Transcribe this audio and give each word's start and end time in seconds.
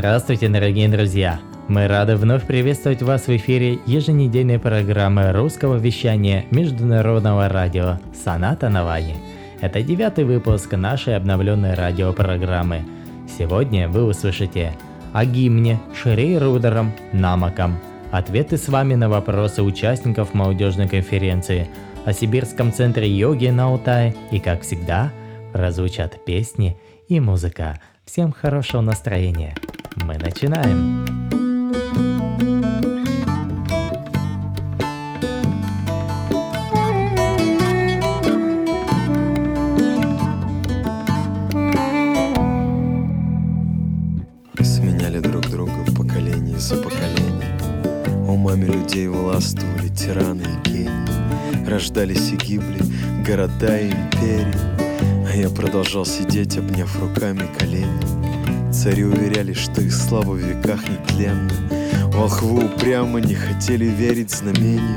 Здравствуйте, 0.00 0.48
дорогие 0.48 0.88
друзья! 0.88 1.40
Мы 1.68 1.86
рады 1.86 2.16
вновь 2.16 2.46
приветствовать 2.46 3.02
вас 3.02 3.26
в 3.26 3.36
эфире 3.36 3.80
еженедельной 3.84 4.58
программы 4.58 5.30
русского 5.30 5.76
вещания 5.76 6.46
Международного 6.50 7.50
радио 7.50 7.98
«Соната 8.14 8.70
на 8.70 8.82
Ване». 8.82 9.16
Это 9.60 9.82
девятый 9.82 10.24
выпуск 10.24 10.72
нашей 10.72 11.16
обновленной 11.16 11.74
радиопрограммы. 11.74 12.82
Сегодня 13.38 13.90
вы 13.90 14.04
услышите 14.04 14.72
о 15.12 15.26
гимне 15.26 15.78
Шрей 15.94 16.38
Рудером 16.38 16.94
Намаком, 17.12 17.78
ответы 18.10 18.56
с 18.56 18.68
вами 18.68 18.94
на 18.94 19.10
вопросы 19.10 19.62
участников 19.62 20.32
молодежной 20.32 20.88
конференции, 20.88 21.68
о 22.06 22.14
Сибирском 22.14 22.72
центре 22.72 23.06
йоги 23.06 23.48
на 23.48 23.66
Алтае 23.66 24.14
и, 24.30 24.40
как 24.40 24.62
всегда, 24.62 25.12
прозвучат 25.52 26.24
песни 26.24 26.78
и 27.06 27.20
музыка. 27.20 27.78
Всем 28.06 28.32
хорошего 28.32 28.80
настроения! 28.80 29.54
Мы 30.04 30.16
начинаем. 30.18 31.06
Сменяли 44.62 45.20
друг 45.20 45.48
друга 45.48 45.72
поколение 45.96 46.58
за 46.58 46.76
поколением 46.76 47.30
Умами 48.28 48.64
людей 48.64 49.08
властвовали 49.08 49.88
тираны 49.88 50.42
и 50.42 50.68
гении. 50.68 51.68
Рождались 51.68 52.30
и 52.30 52.36
гибли 52.36 52.80
города 53.26 53.76
и 53.78 53.90
империи. 53.90 54.54
А 55.28 55.36
я 55.36 55.50
продолжал 55.50 56.04
сидеть, 56.04 56.56
обняв 56.56 56.96
руками 57.00 57.48
колени 57.58 58.19
Цари 58.82 59.04
уверяли, 59.04 59.52
что 59.52 59.82
их 59.82 59.92
слава 59.92 60.32
в 60.32 60.38
веках 60.38 60.80
нетленна 60.88 61.52
Волхвы 62.14 62.64
упрямо 62.64 63.20
не 63.20 63.34
хотели 63.34 63.84
верить 63.84 64.30
знамению 64.30 64.96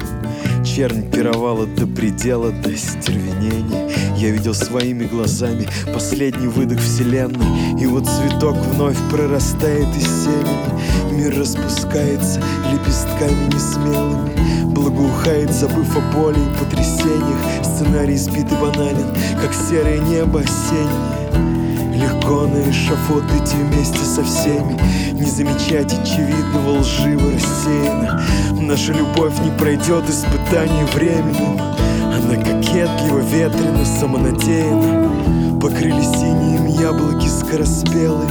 Чернь 0.63 1.11
пировала 1.11 1.65
до 1.65 1.85
предела, 1.85 2.51
до 2.51 2.77
стервенения. 2.77 3.91
Я 4.15 4.29
видел 4.29 4.53
своими 4.53 5.03
глазами 5.03 5.67
последний 5.93 6.47
выдох 6.47 6.79
вселенной. 6.79 7.81
И 7.81 7.85
вот 7.85 8.07
цветок 8.07 8.55
вновь 8.55 8.97
прорастает 9.11 9.93
из 9.97 10.07
семени. 10.23 11.11
Мир 11.11 11.37
распускается 11.37 12.41
лепестками 12.71 13.53
несмелыми. 13.53 14.73
Благоухает, 14.73 15.53
забыв 15.53 15.97
о 15.97 16.15
боли 16.15 16.39
и 16.39 16.63
потрясениях. 16.63 17.65
Сценарий 17.65 18.15
сбит 18.15 18.49
и 18.49 18.55
банален, 18.55 19.13
как 19.41 19.53
серое 19.53 19.99
небо 19.99 20.39
осеннее 20.39 21.52
Легко 21.93 22.47
на 22.47 22.69
эшафот 22.71 23.23
идти 23.25 23.55
вместе 23.57 23.99
со 23.99 24.23
всеми 24.23 24.79
Не 25.13 25.25
замечать 25.25 25.93
очевидного 25.93 26.79
лживо 26.79 27.31
рассеяно 27.31 28.23
Наша 28.59 28.93
любовь 28.93 29.37
не 29.39 29.51
пройдет 29.51 30.09
испытаний 30.09 30.83
временем 30.95 31.61
Она 32.01 32.35
кокетлива, 32.43 33.19
ветрена, 33.19 33.85
самонадеяна. 33.85 35.59
Покрыли 35.61 36.01
синим 36.01 36.65
яблоки 36.65 37.27
скороспелые. 37.27 38.29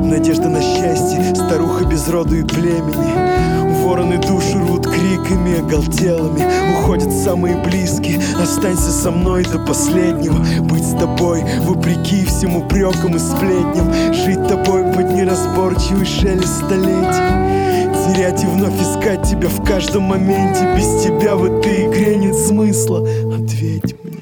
Надежда 0.00 0.48
на 0.48 0.60
счастье, 0.60 1.34
старуха 1.34 1.84
без 1.86 2.08
роду 2.08 2.36
и 2.36 2.44
племени 2.44 3.67
Вороны 3.88 4.18
душу 4.18 4.58
рвут 4.58 4.86
криками 4.86 5.60
оголтелыми. 5.60 6.44
Уходят 6.74 7.10
самые 7.10 7.56
близкие. 7.56 8.20
Останься 8.38 8.90
со 8.90 9.10
мной 9.10 9.44
до 9.44 9.58
последнего. 9.60 10.36
Быть 10.64 10.84
с 10.84 10.92
тобой 10.92 11.42
вопреки 11.62 12.26
всем 12.26 12.56
упрекам 12.56 13.16
и 13.16 13.18
сплетням. 13.18 13.90
Жить 14.12 14.46
тобой 14.46 14.82
под 14.92 15.10
неразборчивый 15.14 16.04
шелест 16.04 16.66
столетий. 16.66 18.12
Терять 18.12 18.44
и 18.44 18.46
вновь 18.46 18.78
искать 18.78 19.22
тебя 19.22 19.48
в 19.48 19.64
каждом 19.64 20.02
моменте. 20.02 20.70
Без 20.76 21.04
тебя 21.04 21.34
в 21.34 21.44
этой 21.44 21.86
игре 21.86 22.16
нет 22.16 22.36
смысла. 22.36 22.98
Ответь 22.98 23.96
мне. 24.04 24.18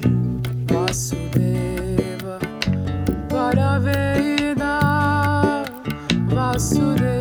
Vasudeva 0.69 2.39
Paraveda 3.29 4.75
Vasudeva 6.31 7.16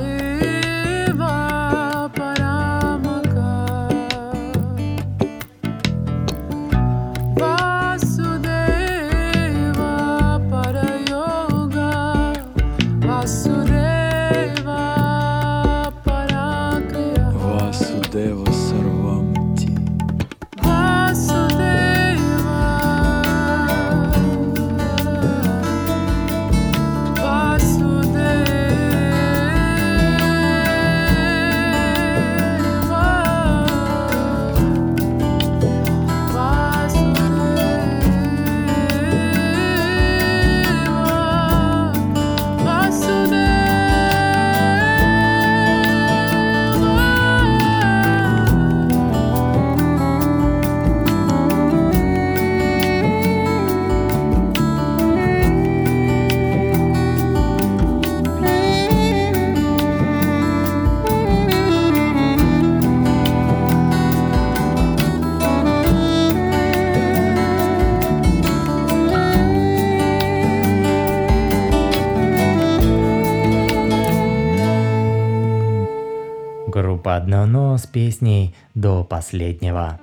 но» 77.76 77.78
с 77.78 77.86
песней 77.86 78.54
«До 78.74 79.04
последнего». 79.04 80.00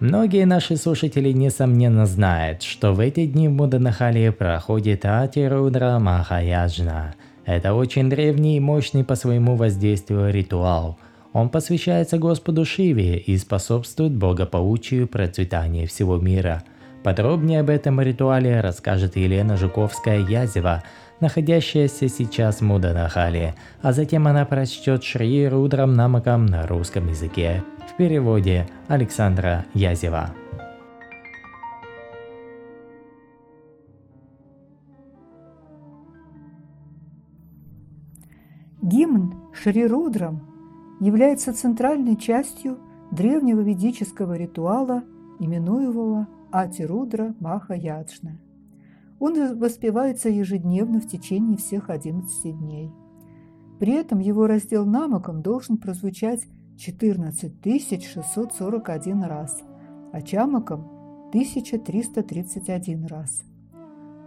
Многие 0.00 0.44
наши 0.46 0.76
слушатели, 0.76 1.32
несомненно, 1.32 2.06
знают, 2.06 2.62
что 2.62 2.92
в 2.92 3.00
эти 3.00 3.26
дни 3.26 3.48
в 3.48 3.52
Муданахале 3.52 4.30
проходит 4.32 5.04
Атирудра 5.04 5.98
Махаяджна. 5.98 7.14
Это 7.44 7.74
очень 7.74 8.08
древний 8.08 8.56
и 8.56 8.60
мощный 8.60 9.04
по 9.04 9.16
своему 9.16 9.56
воздействию 9.56 10.32
ритуал. 10.32 10.98
Он 11.32 11.48
посвящается 11.48 12.18
Господу 12.18 12.64
Шиве 12.64 13.18
и 13.18 13.36
способствует 13.36 14.12
благополучию 14.12 15.02
и 15.02 15.08
процветанию 15.08 15.88
всего 15.88 16.18
мира. 16.18 16.62
Подробнее 17.02 17.60
об 17.60 17.70
этом 17.70 18.00
ритуале 18.00 18.60
расскажет 18.60 19.16
Елена 19.16 19.56
Жуковская-Язева, 19.56 20.82
находящаяся 21.20 22.08
сейчас 22.08 22.60
в 22.60 22.62
Муданахале, 22.62 23.54
а 23.82 23.92
затем 23.92 24.26
она 24.26 24.44
прочтет 24.44 25.04
Шри 25.04 25.48
Рудрам 25.48 25.94
Намакам 25.94 26.46
на 26.46 26.66
русском 26.66 27.08
языке 27.08 27.62
в 27.92 27.96
переводе 27.96 28.66
Александра 28.88 29.64
Язева. 29.74 30.30
Гимн 38.82 39.34
Шри 39.54 39.86
Рудрам 39.86 40.42
является 41.00 41.54
центральной 41.54 42.16
частью 42.16 42.78
древнего 43.10 43.60
ведического 43.60 44.36
ритуала, 44.36 45.02
именуемого 45.40 46.26
Ати-Рудра 46.52 47.34
Маха-Яджна. 47.40 48.38
Он 49.26 49.58
воспевается 49.58 50.28
ежедневно 50.28 51.00
в 51.00 51.08
течение 51.08 51.56
всех 51.56 51.88
11 51.88 52.58
дней. 52.58 52.92
При 53.80 53.94
этом 53.94 54.18
его 54.18 54.46
раздел 54.46 54.84
намоком 54.84 55.40
должен 55.40 55.78
прозвучать 55.78 56.46
14 56.76 57.54
641 57.62 59.22
раз, 59.22 59.62
а 60.12 60.20
чамаком– 60.20 60.90
1331 61.30 63.06
раз. 63.06 63.42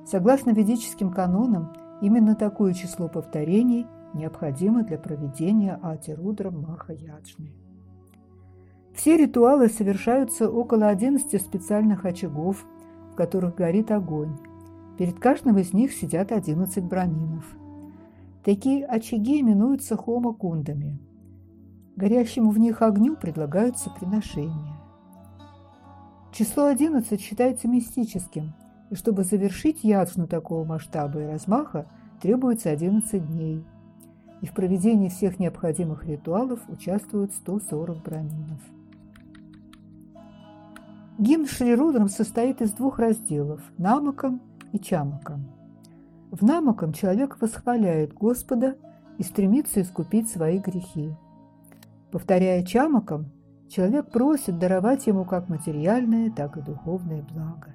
Согласно 0.03 0.49
ведическим 0.49 1.11
канонам, 1.11 1.73
именно 2.01 2.33
такое 2.33 2.73
число 2.73 3.07
повторений 3.07 3.85
необходимо 4.15 4.81
для 4.81 4.97
проведения 4.97 5.79
Ати-Рудра 5.79 6.49
Маха-Яджны. 6.49 7.51
Все 8.95 9.15
ритуалы 9.15 9.69
совершаются 9.69 10.49
около 10.49 10.87
11 10.87 11.39
специальных 11.39 12.03
очагов, 12.03 12.65
в 13.11 13.15
которых 13.15 13.53
горит 13.53 13.91
огонь. 13.91 14.35
Перед 14.97 15.19
каждым 15.19 15.57
из 15.59 15.73
них 15.73 15.93
сидят 15.93 16.31
11 16.31 16.83
браминов. 16.83 17.45
Такие 18.43 18.85
очаги 18.85 19.41
именуются 19.41 19.95
хомокундами. 19.95 20.99
Горящему 21.95 22.49
в 22.49 22.57
них 22.57 22.81
огню 22.81 23.15
предлагаются 23.15 23.89
приношения. 23.91 24.77
Число 26.31 26.65
11 26.65 27.19
считается 27.19 27.67
мистическим, 27.67 28.53
и 28.89 28.95
чтобы 28.95 29.23
завершить 29.23 29.83
яджну 29.83 30.27
такого 30.27 30.63
масштаба 30.63 31.21
и 31.21 31.25
размаха, 31.25 31.87
требуется 32.21 32.69
11 32.69 33.27
дней. 33.27 33.63
И 34.41 34.45
в 34.45 34.53
проведении 34.53 35.09
всех 35.09 35.39
необходимых 35.39 36.05
ритуалов 36.05 36.59
участвуют 36.69 37.33
140 37.33 38.03
браминов. 38.03 38.61
Гимн 41.17 41.47
Шри 41.47 41.75
состоит 42.09 42.61
из 42.61 42.71
двух 42.73 42.99
разделов– 42.99 43.61
намаком 43.79 44.41
и 44.73 44.79
чамаком. 44.79 45.47
В 46.31 46.43
намаком 46.43 46.93
человек 46.93 47.37
восхваляет 47.39 48.13
Господа 48.13 48.75
и 49.17 49.23
стремится 49.23 49.81
искупить 49.81 50.29
свои 50.29 50.59
грехи. 50.59 51.13
Повторяя 52.11 52.63
чамаком, 52.63 53.31
человек 53.69 54.11
просит 54.11 54.59
даровать 54.59 55.07
ему 55.07 55.25
как 55.25 55.49
материальное, 55.49 56.31
так 56.31 56.57
и 56.57 56.61
духовное 56.61 57.25
благо. 57.33 57.73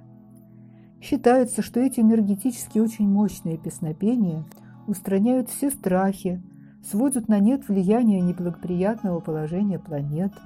Считается, 1.00 1.62
что 1.62 1.81
эти 1.81 2.00
энергетически 2.00 2.79
очень 2.79 3.09
мощные 3.09 3.59
песнопения 3.59 4.44
устраняют 4.87 5.49
все 5.49 5.71
страхи, 5.71 6.43
сводят 6.85 7.29
на 7.29 7.39
нет 7.39 7.69
влияние 7.69 8.21
неблагоприятного 8.21 9.21
положения 9.21 9.79
планет– 9.79 10.33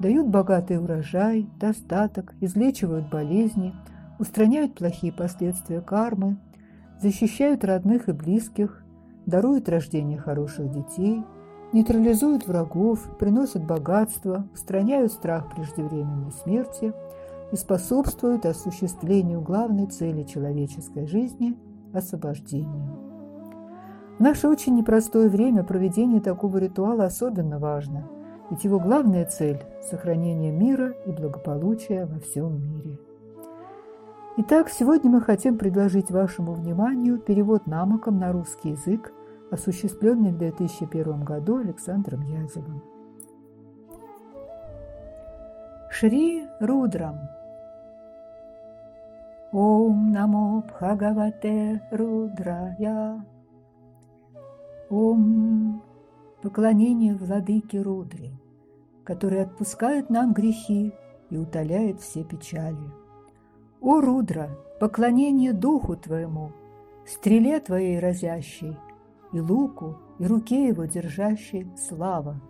дают 0.00 0.28
богатый 0.28 0.78
урожай, 0.78 1.46
достаток, 1.60 2.34
излечивают 2.40 3.08
болезни, 3.10 3.74
устраняют 4.20 4.74
плохие 4.74 5.12
последствия 5.12 5.80
кармы, 5.80 6.36
защищают 7.00 7.64
родных 7.64 8.08
и 8.08 8.12
близких, 8.12 8.84
даруют 9.24 9.68
рождение 9.68 10.18
хороших 10.18 10.70
детей, 10.70 11.24
нейтрализуют 11.72 12.46
врагов, 12.46 13.16
приносят 13.18 13.64
богатство, 13.64 14.46
устраняют 14.52 15.12
страх 15.12 15.52
преждевременной 15.54 16.32
смерти 16.32 16.92
и 17.50 17.56
способствуют 17.56 18.44
осуществлению 18.44 19.40
главной 19.40 19.86
цели 19.86 20.22
человеческой 20.24 21.06
жизни– 21.06 21.56
освобождению. 21.94 22.98
В 24.18 24.20
наше 24.20 24.48
очень 24.48 24.76
непростое 24.76 25.30
время 25.30 25.64
проведение 25.64 26.20
такого 26.20 26.58
ритуала 26.58 27.06
особенно 27.06 27.58
важно– 27.58 28.06
ведь 28.50 28.64
его 28.64 28.80
главная 28.80 29.24
цель– 29.26 29.62
сохранение 29.90 30.50
мира 30.50 30.92
и 31.06 31.12
благополучия 31.12 32.04
во 32.04 32.18
всем 32.18 32.60
мире. 32.60 32.98
Итак, 34.36 34.68
сегодня 34.70 35.10
мы 35.10 35.20
хотим 35.20 35.58
предложить 35.58 36.10
вашему 36.10 36.54
вниманию 36.54 37.18
перевод 37.18 37.66
намоком 37.66 38.18
на 38.18 38.32
русский 38.32 38.70
язык, 38.70 39.12
осуществленный 39.50 40.32
в 40.32 40.38
2001 40.38 41.24
году 41.24 41.58
Александром 41.58 42.22
Язевым. 42.22 42.82
Шри 45.90 46.46
Рудрам 46.60 47.18
Ом 49.52 50.12
Намо 50.12 50.62
Бхагавате 50.68 51.82
Рудрая 51.90 53.24
Ом 54.88 55.82
Поклонение 56.40 57.14
владыке 57.14 57.82
Рудре– 57.82 58.32
который 59.10 59.42
отпускает 59.42 60.08
нам 60.08 60.32
грехи 60.32 60.92
и 61.30 61.36
утоляет 61.36 62.00
все 62.00 62.22
печали. 62.22 62.78
О, 63.80 64.00
Рудра, 64.00 64.50
поклонение 64.78 65.52
духу 65.52 65.96
твоему, 65.96 66.52
стреле 67.06 67.60
твоей 67.60 67.98
разящей, 67.98 68.76
и 69.32 69.40
луку, 69.40 69.96
и 70.18 70.26
руке 70.26 70.68
его 70.68 70.84
держащей 70.84 71.70
слава. 71.76 72.40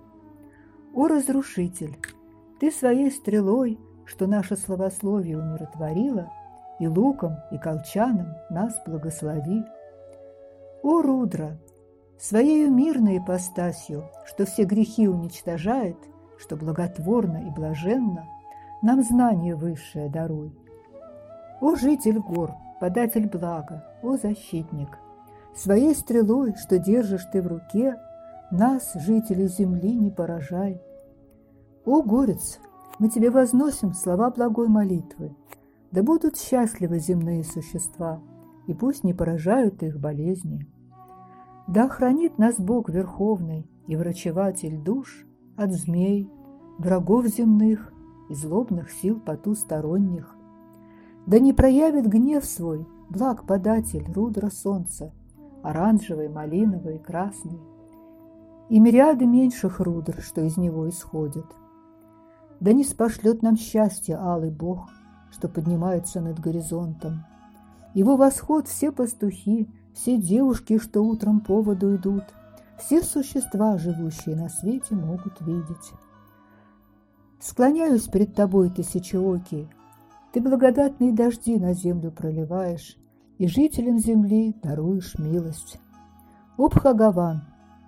О, 0.94 1.06
разрушитель, 1.06 1.96
ты 2.58 2.70
своей 2.70 3.10
стрелой, 3.10 3.78
что 4.04 4.26
наше 4.26 4.56
словословие 4.56 5.38
умиротворило, 5.38 6.32
и 6.80 6.88
луком, 6.88 7.36
и 7.52 7.58
колчаном 7.58 8.28
нас 8.48 8.74
благослови. 8.86 9.62
О, 10.82 11.02
Рудра, 11.02 11.58
своей 12.18 12.68
мирной 12.68 13.18
ипостасью, 13.18 14.04
что 14.26 14.46
все 14.46 14.64
грехи 14.64 15.06
уничтожает– 15.06 15.96
что 16.40 16.56
благотворно 16.56 17.46
и 17.46 17.50
блаженно 17.50 18.26
нам 18.82 19.02
знание 19.02 19.54
высшее 19.54 20.08
даруй. 20.08 20.52
О, 21.60 21.76
житель 21.76 22.18
гор, 22.18 22.54
податель 22.80 23.28
блага, 23.28 23.84
о, 24.02 24.16
защитник, 24.16 24.98
Своей 25.54 25.94
стрелой, 25.94 26.54
что 26.54 26.78
держишь 26.78 27.26
ты 27.32 27.42
в 27.42 27.46
руке, 27.46 27.96
Нас, 28.50 28.92
жителей 28.94 29.48
земли, 29.48 29.94
не 29.94 30.10
поражай. 30.10 30.80
О, 31.84 32.02
горец, 32.02 32.60
мы 32.98 33.10
тебе 33.10 33.30
возносим 33.30 33.92
слова 33.92 34.30
благой 34.30 34.68
молитвы, 34.68 35.36
Да 35.90 36.02
будут 36.02 36.38
счастливы 36.38 36.98
земные 36.98 37.44
существа, 37.44 38.22
И 38.66 38.72
пусть 38.72 39.04
не 39.04 39.12
поражают 39.12 39.82
их 39.82 40.00
болезни. 40.00 40.66
Да 41.68 41.88
хранит 41.88 42.38
нас 42.38 42.56
Бог 42.58 42.88
Верховный 42.88 43.70
и 43.86 43.96
врачеватель 43.96 44.78
душ 44.78 45.26
от 45.56 45.72
змей, 45.72 46.30
врагов 46.78 47.26
земных 47.26 47.92
и 48.30 48.34
злобных 48.34 48.90
сил 48.90 49.20
потусторонних. 49.20 50.39
Да 51.30 51.38
не 51.38 51.52
проявит 51.52 52.08
гнев 52.08 52.44
свой 52.44 52.88
благ 53.08 53.46
податель 53.46 54.04
рудра 54.12 54.50
солнца, 54.50 55.12
оранжевый, 55.62 56.28
малиновый, 56.28 56.98
красный, 56.98 57.60
и 58.68 58.80
мириады 58.80 59.26
меньших 59.26 59.78
рудр, 59.78 60.20
что 60.20 60.40
из 60.40 60.56
него 60.56 60.88
исходят. 60.88 61.46
Да 62.58 62.72
не 62.72 62.82
спошлет 62.82 63.42
нам 63.42 63.56
счастье 63.56 64.16
алый 64.16 64.50
Бог, 64.50 64.88
что 65.30 65.48
поднимается 65.48 66.20
над 66.20 66.40
горизонтом. 66.40 67.24
Его 67.94 68.16
восход 68.16 68.66
все 68.66 68.90
пастухи, 68.90 69.68
все 69.94 70.16
девушки, 70.16 70.78
что 70.78 71.00
утром 71.00 71.38
поводу 71.42 71.94
идут– 71.94 72.24
все 72.80 73.02
существа, 73.02 73.78
живущие 73.78 74.34
на 74.34 74.48
свете, 74.48 74.96
могут 74.96 75.40
видеть. 75.42 75.92
Склоняюсь 77.38 78.08
перед 78.08 78.34
тобой, 78.34 78.70
тысячеокий, 78.70 79.68
ты 80.32 80.40
благодатные 80.40 81.12
дожди 81.12 81.58
на 81.58 81.74
землю 81.74 82.12
проливаешь, 82.12 82.96
и 83.38 83.46
жителям 83.46 83.98
земли 83.98 84.54
даруешь 84.62 85.18
милость. 85.18 85.80
О, 86.56 86.68
Бхагаван, 86.68 87.42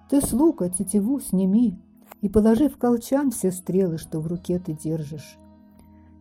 ты 0.08 0.20
с 0.20 0.32
лука 0.32 0.68
тетиву 0.68 1.20
сними 1.20 1.78
и 2.20 2.28
положи 2.28 2.68
в 2.68 2.78
колчан 2.78 3.30
все 3.30 3.52
стрелы, 3.52 3.98
что 3.98 4.20
в 4.20 4.26
руке 4.26 4.58
ты 4.58 4.72
держишь. 4.72 5.38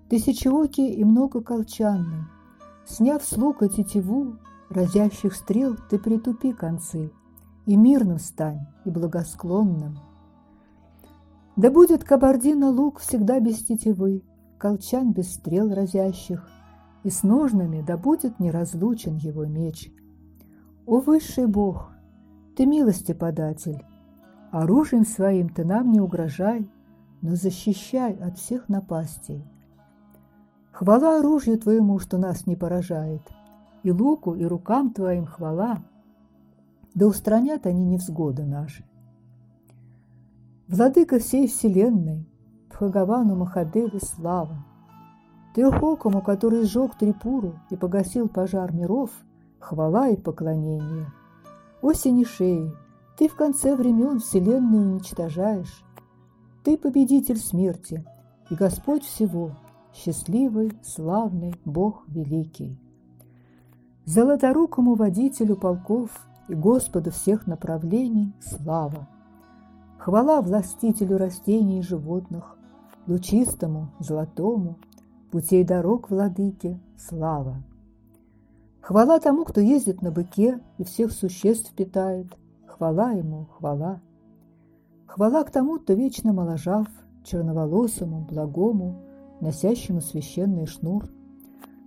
Тысячеокий 0.10 0.94
и 0.94 1.04
много 1.06 1.42
колчанный, 1.42 2.25
сняв 2.86 3.24
с 3.24 3.38
лука 3.38 3.70
тетиву, 3.70 4.36
разящих 4.70 5.34
стрел 5.34 5.78
ты 5.90 5.98
притупи 5.98 6.54
концы, 6.54 7.12
и 7.66 7.78
мирным 7.78 8.20
стань, 8.20 8.68
и 8.84 8.90
благосклонным. 8.90 9.98
Да 11.56 11.72
будет 11.72 12.04
кабардина 12.04 12.70
лук 12.70 13.00
всегда 13.00 13.40
без 13.40 13.60
тетивы, 13.60 14.24
колчан 14.62 15.12
без 15.12 15.34
стрел 15.34 15.74
разящих, 15.74 16.48
и 17.03 17.10
с 17.10 17.24
ножнами 17.24 17.82
да 17.82 17.98
будет 17.98 18.39
неразлучен 18.39 19.15
его 19.15 19.46
меч. 19.46 19.91
О, 20.86 21.00
высший 21.00 21.48
Бог, 21.48 21.91
ты 22.56 22.68
милости 22.68 23.13
податель, 23.13 23.84
оружием 24.51 25.06
своим 25.06 25.50
ты 25.50 25.65
нам 25.65 25.91
не 25.91 26.00
угрожай, 26.00 26.70
но 27.22 27.36
защищай 27.36 28.13
от 28.13 28.38
всех 28.38 28.70
напастей. 28.70 29.44
Хвала 30.72 31.20
оружию 31.20 31.58
твоему, 31.58 31.98
что 31.98 32.20
нас 32.20 32.46
не 32.46 32.56
поражает, 32.56 33.22
и 33.82 33.91
луку, 33.91 34.36
и 34.36 34.46
рукам 34.46 34.94
твоим 34.94 35.25
хвала– 35.25 35.84
да 36.94 37.08
устранят 37.08 37.65
они 37.65 37.86
невзгоды 37.86 38.44
наши. 38.44 38.84
Владыка 40.68 41.20
всей 41.20 41.48
вселенной, 41.48 42.27
Бхагавану 42.74 43.36
Махадеве 43.36 44.00
слава, 44.00 44.63
Теохокому, 45.56 46.22
который 46.22 46.63
сжег 46.63 46.96
Трипуру 46.96 47.60
и 47.70 47.75
погасил 47.75 48.30
пожар 48.30 48.74
миров, 48.74 49.12
хвала 49.60 50.08
и 50.08 50.16
поклонение. 50.16 51.12
О 51.82 51.94
Синишеи, 51.94 52.72
ты 53.18 53.28
в 53.28 53.36
конце 53.36 53.75
времен 53.75 54.20
вселенную 54.20 54.92
уничтожаешь, 54.94 55.84
ты 56.63 56.78
победитель 56.78 57.38
смерти 57.38 58.06
и 58.50 58.56
Господь 58.56 59.04
всего, 59.04 59.51
счастливый, 59.94 60.72
славный, 60.84 61.56
Бог 61.66 62.04
великий. 62.08 62.80
Золоторукому 64.06 64.96
водителю 64.96 65.56
полков– 65.56 66.10
и 66.51 66.54
Господу 66.54 67.12
всех 67.12 67.48
направлений 67.48 68.34
слава. 68.42 69.08
Хвала 69.98 70.42
властителю 70.42 71.18
растений 71.18 71.80
и 71.80 71.82
животных, 71.82 72.58
лучистому, 73.12 73.89
золотому, 74.00 74.77
путей 75.32 75.63
дорог 75.63 76.10
владыке 76.10 76.80
слава. 76.98 77.56
Хвала 78.82 79.20
тому, 79.20 79.46
кто 79.46 79.62
ездит 79.62 80.01
на 80.01 80.12
быке 80.12 80.60
и 80.77 80.84
всех 80.84 81.12
существ 81.12 81.74
питает, 81.74 82.27
хвала 82.65 83.12
ему, 83.12 83.48
хвала. 83.58 84.00
Хвала 85.06 85.44
к 85.44 85.51
тому, 85.51 85.77
кто 85.77 85.94
вечно 85.94 86.34
моложав, 86.34 86.88
черноволосому, 87.24 88.22
благому, 88.22 88.96
носящему 89.41 90.01
священный 90.01 90.65
шнур. 90.65 91.06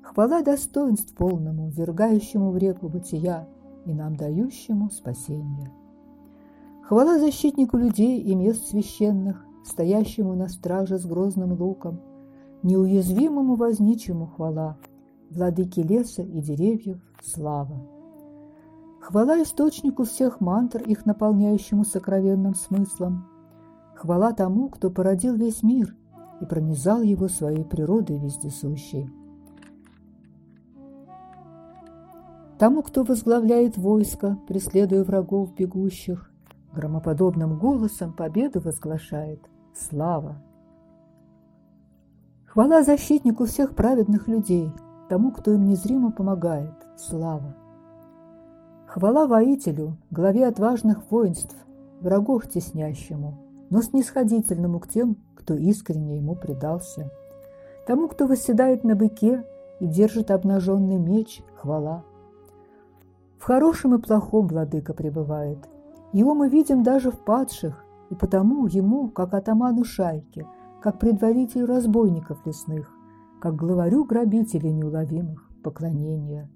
Хвала 0.03 0.43
достоинств 0.43 1.15
полному, 1.15 1.71
вергающему 1.71 2.51
в 2.51 2.57
реку 2.59 2.89
бытия 2.89 3.49
и 3.87 3.93
нам 3.93 4.15
дающему 4.17 4.91
спасение. 4.91 5.73
Хвала 6.83 7.19
защитнику 7.19 7.79
людей 7.79 8.21
и 8.21 8.35
мест 8.35 8.69
священных, 8.69 9.45
стоящему 9.65 10.35
на 10.35 10.49
страже 10.49 10.99
с 10.99 11.07
грозным 11.07 11.53
луком, 11.61 12.01
неуязвимому 12.63 13.57
возничему 13.57 14.27
хвала, 14.27 14.79
владыке 15.31 15.83
леса 15.83 16.23
и 16.23 16.41
деревьев 16.41 17.01
слава. 17.23 17.87
Хвала 19.01 19.43
источнику 19.43 20.05
всех 20.05 20.41
мантр, 20.41 20.83
их 20.83 21.05
наполняющему 21.05 21.85
сокровенным 21.85 22.55
смыслом. 22.55 23.27
Хвала 23.95 24.33
тому, 24.33 24.69
кто 24.69 24.91
породил 24.91 25.35
весь 25.35 25.63
мир 25.63 25.95
и 26.41 26.47
пронизал 26.47 27.03
его 27.03 27.29
своей 27.29 27.65
природой 27.65 28.19
вездесущей. 28.19 29.11
Тому, 32.59 32.83
кто 32.83 33.03
возглавляет 33.03 33.77
войско, 33.77 34.39
преследуя 34.49 35.05
врагов 35.05 35.55
бегущих, 35.55 36.31
громоподобным 36.73 37.59
голосом 37.59 38.13
победу 38.13 38.61
возглашает 38.61 39.41
«Слава!». 39.75 40.37
Хвала 42.47 42.85
защитнику 42.85 43.47
всех 43.47 43.75
праведных 43.75 44.29
людей, 44.29 44.71
тому, 45.09 45.33
кто 45.33 45.53
им 45.53 45.65
незримо 45.65 46.13
помогает. 46.13 46.73
Слава! 46.97 47.57
Хвала 48.87 49.27
воителю, 49.27 49.97
главе 50.13 50.47
отважных 50.47 51.11
воинств, 51.11 51.57
врагов 52.01 52.49
теснящему, 52.49 53.35
но 53.71 53.83
снисходительному 53.83 54.79
к 54.79 54.87
тем, 54.87 55.17
кто 55.35 55.55
искренне 55.55 56.19
ему 56.19 56.37
предался. 56.37 57.11
Тому, 57.89 58.07
кто 58.07 58.29
восседает 58.29 58.85
на 58.85 58.95
быке 58.95 59.45
и 59.81 59.87
держит 59.87 60.31
обнаженный 60.31 60.99
меч, 60.99 61.43
хвала. 61.57 62.05
В 63.39 63.45
хорошем 63.45 63.97
и 63.97 63.99
плохом 64.01 64.47
владыка 64.47 64.95
пребывает. 64.95 65.59
Его 66.13 66.35
мы 66.35 66.49
видим 66.49 66.85
даже 66.85 67.11
в 67.11 67.19
падших, 67.19 67.84
и 68.15 68.17
потому 68.17 68.67
ему, 68.67 69.09
как 69.09 69.35
атаману 69.35 69.83
шайки, 69.85 70.47
как 70.81 71.01
предварителю 71.01 71.67
разбойников 71.67 72.47
лесных, 72.47 72.89
как 73.41 73.57
главарю 73.57 74.05
грабителей 74.05 74.73
неуловимых, 74.73 75.51
поклонения. 75.65 76.49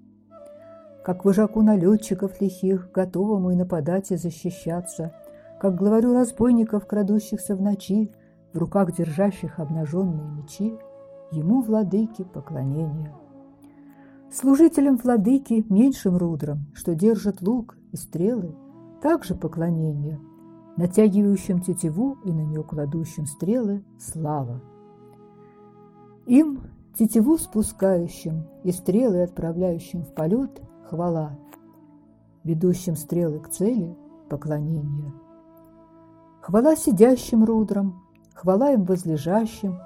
Как 1.03 1.25
вожаку 1.25 1.61
налетчиков 1.61 2.39
лихих, 2.39 2.91
готовому 2.93 3.51
и 3.51 3.55
нападать, 3.55 4.11
и 4.11 4.15
защищаться, 4.15 5.13
как 5.59 5.75
главарю 5.75 6.13
разбойников, 6.13 6.87
крадущихся 6.87 7.57
в 7.57 7.61
ночи, 7.61 8.09
в 8.53 8.57
руках 8.57 8.95
держащих 8.95 9.59
обнаженные 9.59 10.31
мечи, 10.31 10.73
ему, 11.31 11.61
владыке, 11.61 12.23
поклонение. 12.23 13.13
Служителям 14.31 14.95
владыки, 14.95 15.65
меньшим 15.67 16.15
рудрам, 16.15 16.67
что 16.73 16.95
держат 16.95 17.41
лук 17.41 17.75
и 17.91 17.97
стрелы, 17.97 18.55
также 19.01 19.35
поклонение, 19.35 20.21
натягивающим 20.79 21.59
тетиву 21.59 22.17
и 22.23 22.31
на 22.31 22.39
нее 22.39 22.63
кладущим 22.63 23.25
стрелы– 23.25 23.83
слава. 23.99 24.61
Им, 26.25 26.61
тетиву 26.97 27.37
спускающим 27.37 28.47
и 28.63 28.71
стрелы 28.71 29.23
отправляющим 29.23 30.03
в 30.03 30.13
полет– 30.13 30.61
хвала, 30.89 31.37
ведущим 32.45 32.95
стрелы 32.95 33.39
к 33.39 33.49
цели– 33.49 33.93
поклонение. 34.29 35.11
Хвала 36.39 36.77
сидящим 36.77 37.43
рудрам, 37.43 38.01
хвала 38.33 38.71
им 38.71 38.85
возлежащим, 38.85 39.79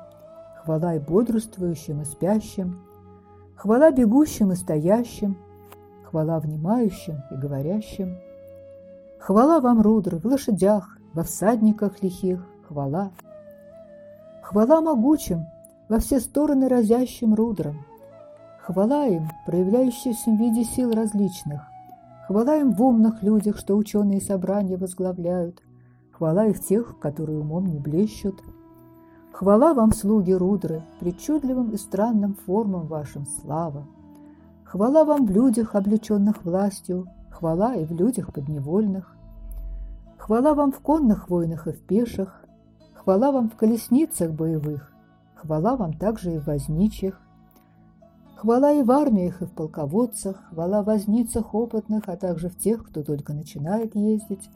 хвала 0.63 0.93
и 0.93 1.00
бодрствующим 1.00 2.01
и 2.01 2.05
спящим, 2.05 2.81
хвала 3.55 3.89
бегущим 3.89 4.51
и 4.51 4.55
стоящим, 4.55 5.38
хвала 6.03 6.39
внимающим 6.39 7.15
и 7.31 7.35
говорящим. 7.35 8.15
Хвала 9.25 9.61
вам, 9.61 9.79
рудры, 9.79 10.17
в 10.17 10.25
лошадях, 10.25 10.97
во 11.13 11.23
всадниках 11.23 12.03
лихих, 12.03 12.45
хвала. 12.67 13.11
Хвала 14.41 14.81
могучим, 14.81 15.45
во 15.87 15.99
все 15.99 16.19
стороны 16.19 16.67
разящим 16.67 17.33
рудрам. 17.33 17.85
Хвала 18.59 19.05
им, 19.05 19.29
проявляющимся 19.45 20.29
в 20.29 20.37
виде 20.37 20.65
сил 20.65 20.91
различных. 20.91 21.61
Хвала 22.27 22.57
им 22.57 22.73
в 22.73 22.83
умных 22.83 23.23
людях, 23.23 23.57
что 23.57 23.77
ученые 23.77 24.19
собрания 24.19 24.75
возглавляют. 24.75 25.61
Хвала 26.11 26.47
и 26.47 26.51
в 26.51 26.59
тех, 26.59 26.99
которые 26.99 27.39
умом 27.39 27.67
не 27.67 27.79
блещут. 27.79 28.43
Хвала 29.31 29.73
вам, 29.73 29.93
слуги 29.93 30.33
Рудры, 30.33 30.83
причудливым 30.99 31.69
и 31.69 31.77
странным 31.77 32.35
формам 32.45 32.87
вашим 32.87 33.25
слава. 33.25 33.85
Хвала 34.65 35.05
вам 35.05 35.27
в 35.27 35.31
людях, 35.31 35.75
облеченных 35.75 36.43
властью, 36.43 37.07
хвала 37.33 37.75
и 37.75 37.83
в 37.83 37.91
людях 37.91 38.31
подневольных. 38.31 39.15
Хвала 40.17 40.53
вам 40.53 40.71
в 40.71 40.79
конных 40.79 41.29
войнах 41.29 41.67
и 41.67 41.71
в 41.71 41.81
пеших, 41.81 42.45
хвала 42.93 43.31
вам 43.31 43.49
в 43.49 43.55
колесницах 43.55 44.31
боевых, 44.31 44.93
хвала 45.35 45.75
вам 45.75 45.93
также 45.93 46.35
и 46.35 46.37
в 46.37 46.45
возничьих. 46.45 47.19
Хвала 48.37 48.73
и 48.73 48.83
в 48.83 48.91
армиях, 48.91 49.41
и 49.41 49.45
в 49.45 49.51
полководцах, 49.51 50.49
хвала 50.49 50.81
в 50.81 50.85
возницах 50.85 51.53
опытных, 51.55 52.03
а 52.07 52.17
также 52.17 52.49
в 52.49 52.57
тех, 52.57 52.85
кто 52.85 53.01
только 53.01 53.33
начинает 53.33 53.95
ездить. 53.95 54.49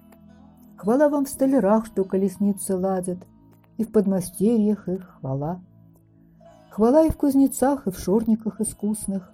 Хвала 0.76 1.10
вам 1.10 1.26
в 1.26 1.30
столярах, 1.30 1.86
что 1.86 2.04
колесницы 2.04 2.76
ладят, 2.76 3.20
и 3.78 3.84
в 3.84 3.92
подмастерьях 3.92 4.90
их 4.90 5.18
хвала. 5.20 5.62
Хвала 6.70 7.06
и 7.06 7.10
в 7.10 7.18
кузнецах, 7.18 7.88
и 7.88 7.92
в 7.92 7.98
шорниках 7.98 8.60
искусных. 8.60 9.34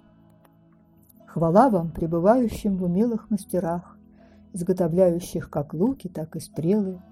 Хвала 1.34 1.68
вам, 1.68 1.90
пребывающим 1.90 2.76
в 2.76 2.84
умелых 2.84 3.28
мастерах, 3.28 3.98
изготовляющих 4.52 5.50
как 5.50 5.74
луки, 5.74 6.06
так 6.06 6.36
и 6.36 6.38
стрелы. 6.38 7.02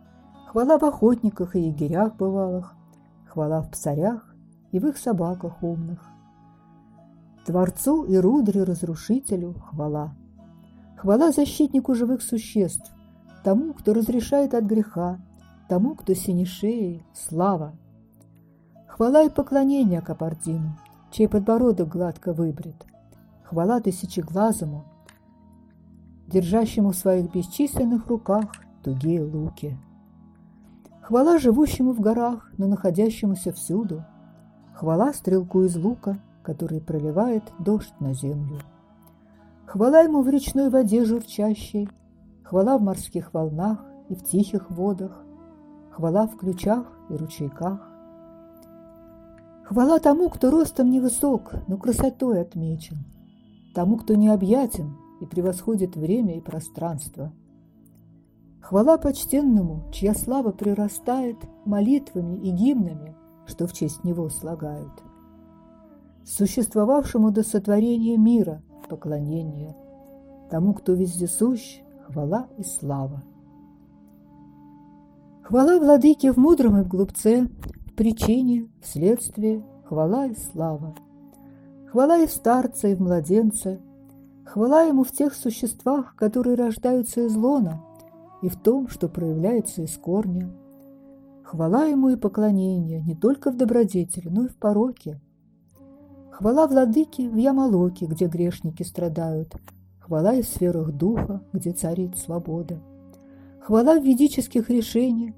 Хвала 0.46 0.78
в 0.78 0.84
охотниках 0.84 1.56
и 1.56 1.62
егерях 1.62 2.14
бывалых, 2.14 2.72
хвала 3.26 3.62
в 3.62 3.70
псарях 3.72 4.32
и 4.70 4.78
в 4.78 4.86
их 4.86 4.96
собаках 4.96 5.60
умных. 5.64 6.08
Творцу 7.46 8.04
и 8.04 8.16
рудре 8.16 8.62
разрушителю 8.62 9.54
хвала. 9.54 10.14
Хвала 10.98 11.32
защитнику 11.32 11.96
живых 11.96 12.22
существ, 12.22 12.92
тому, 13.42 13.72
кто 13.72 13.92
разрешает 13.92 14.54
от 14.54 14.62
греха, 14.62 15.18
тому, 15.68 15.96
кто 15.96 16.14
синешеей, 16.14 17.04
слава. 17.12 17.72
Хвала 18.86 19.24
и 19.24 19.30
поклонение 19.30 20.00
Капардину, 20.00 20.78
чей 21.10 21.26
подбородок 21.26 21.88
гладко 21.88 22.32
выбрит. 22.32 22.86
Хвала 23.44 23.80
тысячеглазому, 23.80 24.84
держащему 26.26 26.92
в 26.92 26.96
своих 26.96 27.32
бесчисленных 27.32 28.06
руках 28.06 28.46
тугие 28.82 29.22
луки. 29.22 29.76
Хвала 31.02 31.38
живущему 31.38 31.92
в 31.92 32.00
горах, 32.00 32.50
но 32.56 32.66
находящемуся 32.66 33.52
всюду. 33.52 34.04
Хвала 34.74 35.12
стрелку 35.12 35.62
из 35.62 35.76
лука, 35.76 36.18
который 36.42 36.80
проливает 36.80 37.42
дождь 37.58 37.94
на 38.00 38.14
землю. 38.14 38.60
Хвала 39.66 40.00
ему 40.00 40.22
в 40.22 40.28
речной 40.28 40.70
воде 40.70 41.04
журчащей, 41.04 41.88
хвала 42.42 42.78
в 42.78 42.82
морских 42.82 43.32
волнах 43.32 43.84
и 44.08 44.14
в 44.14 44.22
тихих 44.22 44.70
водах, 44.70 45.24
хвала 45.90 46.26
в 46.26 46.36
ключах 46.36 46.86
и 47.08 47.16
ручейках. 47.16 47.80
Хвала 49.64 49.98
тому, 49.98 50.28
кто 50.28 50.50
ростом 50.50 50.90
невысок, 50.90 51.52
но 51.68 51.78
красотой 51.78 52.42
отмечен, 52.42 52.98
тому, 53.74 53.96
кто 53.96 54.14
необъятен 54.14 54.96
и 55.20 55.26
превосходит 55.26 55.96
время 55.96 56.36
и 56.36 56.40
пространство. 56.40 57.32
Хвала 58.60 58.96
почтенному, 58.98 59.90
чья 59.92 60.14
слава 60.14 60.52
прирастает 60.52 61.36
молитвами 61.64 62.36
и 62.36 62.50
гимнами, 62.50 63.16
что 63.46 63.66
в 63.66 63.72
честь 63.72 64.04
него 64.04 64.28
слагают– 64.28 64.92
существовавшему 66.24 67.30
до 67.30 67.42
сотворения 67.42 68.16
мира 68.16 68.62
поклонение, 68.88 69.74
тому, 70.50 70.74
кто 70.74 70.92
вездесущ, 70.92 71.80
хвала 72.06 72.48
и 72.58 72.62
слава. 72.62 73.22
Хвала 75.42 75.78
владыке 75.78 76.30
в 76.32 76.36
мудром 76.36 76.78
и 76.78 76.82
в 76.82 76.88
глупце, 76.88 77.48
в 77.86 77.94
причине, 77.94 78.68
в 78.82 78.86
следствии, 78.86 79.64
хвала 79.86 80.26
и 80.26 80.34
слава. 80.34 80.94
Хвала 81.92 82.18
и 82.18 82.26
в 82.26 82.30
старце, 82.32 82.92
и 82.92 82.94
в 82.94 83.00
младенце, 83.00 83.80
хвала 84.44 84.82
ему 84.82 85.04
в 85.04 85.12
тех 85.12 85.34
существах, 85.34 86.16
которые 86.16 86.56
рождаются 86.56 87.26
из 87.26 87.36
лона, 87.36 87.80
и 88.42 88.48
в 88.48 88.56
том, 88.56 88.88
что 88.88 89.08
проявляется 89.08 89.82
из 89.82 89.96
корня. 89.98 90.50
Хвала 91.44 91.84
ему 91.84 92.08
и 92.08 92.16
поклонение 92.16 93.02
не 93.02 93.14
только 93.14 93.52
в 93.52 93.56
добродетели, 93.56 94.28
но 94.28 94.46
и 94.46 94.48
в 94.48 94.56
пороке– 94.56 95.20
Хвала 96.32 96.66
владыке 96.66 97.28
в 97.28 97.36
Ямалоке, 97.36 98.06
где 98.06 98.26
грешники 98.26 98.82
страдают. 98.82 99.54
Хвала 100.00 100.34
и 100.34 100.42
в 100.42 100.46
сферах 100.46 100.90
духа, 100.90 101.40
где 101.52 101.72
царит 101.72 102.16
свобода. 102.16 102.80
Хвала 103.60 104.00
в 104.00 104.02
ведических 104.02 104.70
решениях 104.70 105.34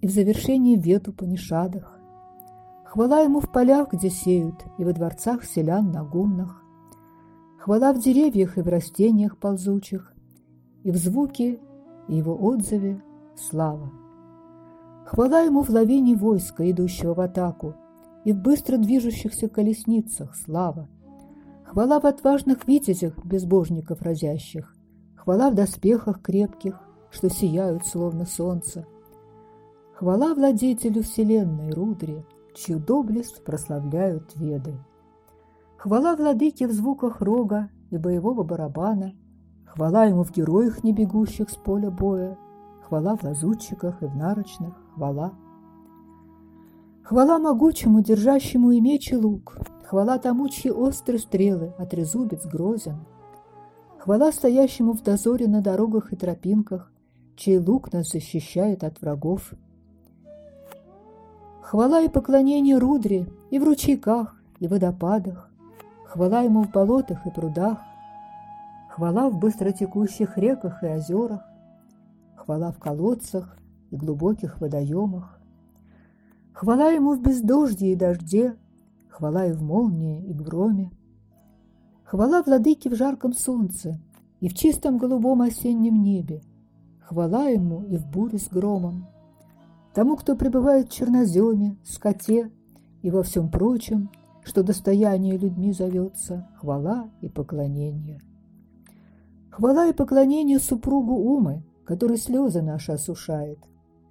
и 0.00 0.06
в 0.06 0.10
завершении 0.10 0.76
вет 0.76 1.08
Панишадах. 1.16 1.97
Хвала 2.98 3.20
ему 3.20 3.38
в 3.38 3.48
полях, 3.48 3.92
где 3.92 4.10
сеют, 4.10 4.64
и 4.76 4.84
во 4.84 4.92
дворцах 4.92 5.44
селян 5.44 5.92
на 5.92 6.02
гумнах. 6.02 6.64
Хвала 7.60 7.92
в 7.92 8.00
деревьях 8.00 8.58
и 8.58 8.60
в 8.60 8.66
растениях 8.66 9.36
ползучих, 9.38 10.12
и 10.82 10.90
в 10.90 10.96
звуке, 10.96 11.60
и 12.08 12.16
его 12.16 12.34
отзыве 12.34 13.00
слава. 13.36 13.92
Хвала 15.06 15.42
ему 15.42 15.62
в 15.62 15.70
лавине 15.70 16.16
войска, 16.16 16.68
идущего 16.68 17.14
в 17.14 17.20
атаку, 17.20 17.76
и 18.24 18.32
в 18.32 18.42
быстро 18.42 18.78
движущихся 18.78 19.48
колесницах 19.48 20.34
слава. 20.34 20.88
Хвала 21.66 22.00
в 22.00 22.04
отважных 22.04 22.66
витязях, 22.66 23.24
безбожников 23.24 24.02
разящих, 24.02 24.74
хвала 25.14 25.50
в 25.50 25.54
доспехах 25.54 26.20
крепких, 26.20 26.80
что 27.12 27.30
сияют, 27.30 27.86
словно 27.86 28.26
солнце. 28.26 28.84
Хвала 29.94 30.34
владетелю 30.34 31.04
вселенной 31.04 31.70
Рудре, 31.70 32.24
чью 32.54 32.78
доблесть 32.78 33.44
прославляют 33.44 34.34
веды. 34.36 34.74
Хвала 35.76 36.16
владыке 36.16 36.66
в 36.66 36.72
звуках 36.72 37.20
рога 37.20 37.70
и 37.90 37.96
боевого 37.96 38.42
барабана, 38.42 39.14
хвала 39.64 40.04
ему 40.04 40.24
в 40.24 40.32
героях, 40.32 40.82
не 40.82 40.92
бегущих 40.92 41.50
с 41.50 41.56
поля 41.56 41.90
боя, 41.90 42.36
хвала 42.88 43.16
в 43.16 43.22
лазутчиках 43.22 44.02
и 44.02 44.06
в 44.06 44.16
нарочных, 44.16 44.74
хвала. 44.94 45.32
Хвала 47.02 47.38
могучему, 47.38 48.02
держащему 48.02 48.72
и 48.72 48.80
меч 48.80 49.12
и 49.12 49.16
лук, 49.16 49.56
хвала 49.84 50.18
тому, 50.18 50.48
чьи 50.48 50.70
острые 50.70 51.18
стрелы 51.18 51.72
от 51.78 51.94
резубец 51.94 52.44
грозен, 52.44 53.06
хвала 53.98 54.32
стоящему 54.32 54.92
в 54.92 55.02
дозоре 55.02 55.46
на 55.46 55.62
дорогах 55.62 56.12
и 56.12 56.16
тропинках, 56.16 56.92
чей 57.36 57.58
лук 57.58 57.92
нас 57.92 58.10
защищает 58.10 58.84
от 58.84 59.00
врагов. 59.00 59.52
Хвала 61.68 62.00
и 62.00 62.08
поклонение 62.08 62.78
Рудре 62.78 63.26
и 63.50 63.58
в 63.58 63.64
ручейках, 63.64 64.34
и 64.58 64.66
в 64.66 64.70
водопадах, 64.70 65.50
хвала 66.06 66.40
ему 66.40 66.62
в 66.62 66.70
болотах 66.70 67.26
и 67.26 67.30
прудах, 67.30 67.76
хвала 68.88 69.28
в 69.28 69.38
быстротекущих 69.38 70.38
реках 70.38 70.82
и 70.82 70.86
озерах, 70.86 71.42
хвала 72.36 72.72
в 72.72 72.78
колодцах 72.78 73.58
и 73.90 73.96
глубоких 73.96 74.62
водоемах, 74.62 75.38
хвала 76.54 76.88
ему 76.88 77.14
в 77.14 77.20
бездожде 77.20 77.92
и 77.92 77.96
дожде, 77.96 78.56
хвала 79.10 79.44
и 79.44 79.52
в 79.52 79.62
молнии 79.62 80.24
и 80.24 80.32
громе, 80.32 80.90
хвала 82.02 82.42
владыке 82.42 82.88
в 82.88 82.94
жарком 82.94 83.34
солнце 83.34 84.00
и 84.40 84.48
в 84.48 84.54
чистом 84.54 84.96
голубом 84.96 85.42
осеннем 85.42 86.02
небе, 86.02 86.40
хвала 87.02 87.44
ему 87.44 87.82
и 87.82 87.98
в 87.98 88.06
буре 88.06 88.38
с 88.38 88.48
громом, 88.48 89.04
тому, 89.98 90.14
кто 90.14 90.36
пребывает 90.36 90.86
в 90.86 90.92
черноземе, 90.92 91.76
скоте 91.82 92.52
и 93.02 93.10
во 93.10 93.24
всем 93.24 93.50
прочем, 93.50 94.10
что 94.44 94.62
достояние 94.62 95.36
людьми 95.36 95.72
зовется, 95.72 96.48
хвала 96.60 97.10
и 97.20 97.28
поклонение. 97.28 98.20
Хвала 99.50 99.88
и 99.88 99.92
поклонение 99.92 100.60
супругу 100.60 101.16
Умы, 101.16 101.64
который 101.84 102.16
слезы 102.16 102.62
наши 102.62 102.92
осушает. 102.92 103.58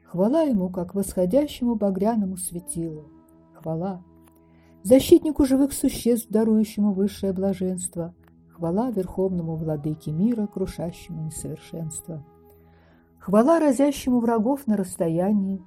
Хвала 0.04 0.42
ему, 0.42 0.68
как 0.70 0.94
восходящему 0.94 1.76
багряному 1.76 2.36
светилу. 2.36 3.06
Хвала. 3.54 4.04
Защитнику 4.84 5.46
живых 5.46 5.72
существ, 5.72 6.28
дарующему 6.30 6.92
высшее 6.92 7.32
блаженство. 7.32 8.14
Хвала 8.50 8.92
верховному 8.92 9.56
владыке 9.56 10.12
мира, 10.12 10.48
крушащему 10.48 11.28
несовершенство. 11.28 12.26
Хвала 13.20 13.62
разящему 13.62 14.20
врагов 14.20 14.68
на 14.68 14.76
расстоянии. 14.76 15.64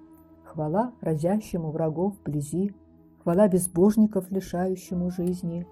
Хвала 0.52 0.92
разящему 1.00 1.70
врагов 1.70 2.16
вблизи 2.18 2.74
хвала 3.22 3.46
безбожников, 3.46 4.32
лишающему 4.32 5.08
жизни. 5.08 5.64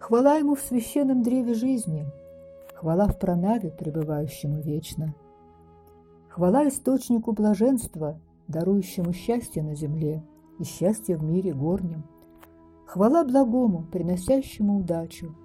Хвала 0.00 0.34
ему 0.34 0.56
в 0.56 0.60
священном 0.60 1.22
древе 1.22 1.54
жизни, 1.54 2.04
хвала 2.74 3.06
в 3.06 3.16
пронаве, 3.20 3.70
пребывающему 3.70 4.60
вечно. 4.60 5.14
Хвала 6.28 6.66
источнику 6.68 7.30
блаженства, 7.30 8.18
дарующему 8.48 9.12
счастье 9.12 9.62
на 9.62 9.76
земле 9.76 10.24
и 10.58 10.64
счастье 10.64 11.16
в 11.16 11.22
мире 11.22 11.54
горнем. 11.54 12.02
Хвала 12.84 13.22
благому, 13.22 13.84
приносящему 13.92 14.78
удачу. 14.78 15.36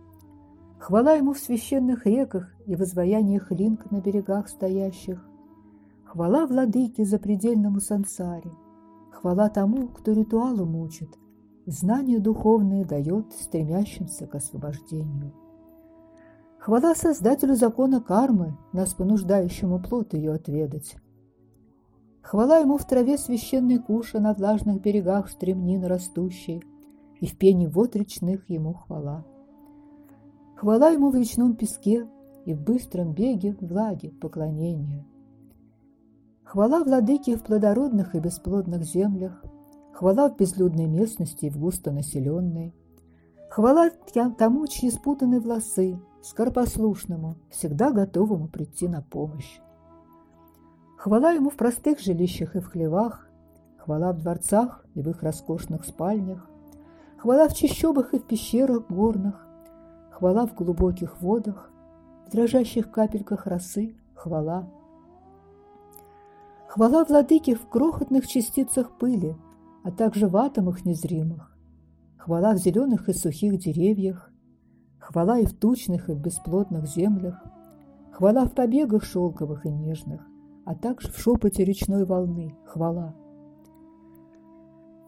Хвала 0.80 1.13
ему 1.13 1.34
в 1.34 1.39
священных 1.39 2.08
реках 2.08 2.52
и 2.65 2.76
возваяниях 2.76 3.52
линк 3.52 3.91
на 3.91 4.02
берегах 4.02 4.50
стоящих. 4.50 5.24
Хвала 6.13 6.45
владыке 6.45 7.06
запредельному 7.06 7.80
сансаре– 7.80 8.52
Хвала 9.23 9.47
тому, 9.47 9.88
кто 9.88 10.12
ритуалы 10.12 10.65
мучит, 10.65 11.17
знания 11.65 12.19
духовные 12.19 12.84
дает 12.84 13.32
стремящимся 13.32 14.28
к 14.28 14.36
освобождению. 14.36 15.32
Хвала 16.60 16.93
Создателю 16.93 17.56
закона 17.56 18.02
кармы, 18.02 18.58
нас 18.73 18.93
понуждающему 18.93 19.80
плод 19.80 20.13
ее 20.13 20.34
отведать. 20.34 20.97
Хвала 22.21 22.58
ему 22.58 22.78
в 22.78 22.86
траве 22.86 23.17
священной 23.17 23.80
куша 23.80 24.19
на 24.19 24.34
влажных 24.34 24.82
берегах 24.82 25.30
стремнин 25.30 25.86
растущей, 25.86 26.62
и 27.21 27.26
в 27.26 27.38
пене 27.38 27.69
вод 27.69 27.95
речных 27.95 28.49
ему 28.49 28.73
хвала. 28.73 29.26
Хвала 30.58 30.89
ему 30.89 31.12
в 31.12 31.15
речном 31.15 31.56
песке 31.56 32.10
и 32.45 32.54
в 32.54 32.62
быстром 32.62 33.13
беге 33.13 33.56
влаги 33.62 34.10
поклонения. 34.10 35.06
Хвала 36.54 36.84
владыке 36.84 37.36
в 37.36 37.42
плодородных 37.42 38.13
и 38.13 38.20
бесплодных 38.20 38.84
землях, 38.84 39.44
хвала 39.92 40.30
в 40.30 40.38
безлюдной 40.38 40.86
местности 40.86 41.46
и 41.46 41.50
в 41.50 41.58
густонаселенной, 41.58 42.76
хвала 43.50 43.89
тому, 44.38 44.68
чьи 44.68 44.92
спутаны 44.92 45.39
волосы, 45.39 46.00
скоропослушному, 46.22 47.38
всегда 47.50 47.89
готовому 47.89 48.50
прийти 48.50 48.88
на 48.88 49.02
помощь. 49.02 49.62
Хвала 50.96 51.32
ему 51.32 51.50
в 51.50 51.56
простых 51.56 52.00
жилищах 52.00 52.56
и 52.56 52.60
в 52.60 52.68
хлевах, 52.68 53.28
хвала 53.80 54.13
в 54.13 54.20
дворцах 54.20 54.86
и 54.94 55.02
в 55.02 55.10
их 55.10 55.24
роскошных 55.24 55.84
спальнях, 55.86 56.48
хвала 57.18 57.48
в 57.48 57.56
чащобах 57.56 58.13
и 58.13 58.20
в 58.20 58.28
пещерах 58.28 58.92
горных, 58.92 59.44
хвала 60.12 60.46
в 60.46 60.54
глубоких 60.54 61.20
водах, 61.20 61.72
в 62.28 62.30
дрожащих 62.30 62.92
капельках 62.92 63.48
росы, 63.48 63.96
хвала– 64.13 64.70
Хвала 66.74 67.04
владыке 67.04 67.54
в 67.54 67.68
крохотных 67.68 68.26
частицах 68.26 68.98
пыли, 68.98 69.36
а 69.84 69.92
также 69.92 70.28
в 70.28 70.36
атомах 70.36 70.86
незримых. 70.86 71.56
Хвала 72.18 72.54
в 72.54 72.58
зеленых 72.58 73.10
и 73.10 73.14
сухих 73.14 73.60
деревьях. 73.60 74.32
Хвала 74.98 75.38
и 75.38 75.46
в 75.46 75.54
тучных 75.54 76.10
и 76.10 76.14
в 76.14 76.20
бесплодных 76.20 76.88
землях. 76.88 77.44
Хвала 78.12 78.46
в 78.46 78.56
побегах 78.56 79.04
шелковых 79.04 79.68
и 79.68 79.70
нежных, 79.70 80.26
а 80.66 80.74
также 80.74 81.12
в 81.12 81.20
шепоте 81.20 81.64
речной 81.64 82.06
волны. 82.06 82.56
Хвала. 82.66 83.14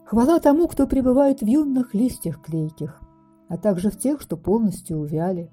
Хвала 0.06 0.40
тому, 0.40 0.68
кто 0.68 0.86
пребывает 0.86 1.42
в 1.42 1.48
юных 1.48 1.96
листьях 1.96 2.44
клейких, 2.44 3.02
а 3.48 3.58
также 3.58 3.90
в 3.90 3.98
тех, 3.98 4.22
что 4.22 4.38
полностью 4.38 5.00
увяли. 5.00 5.50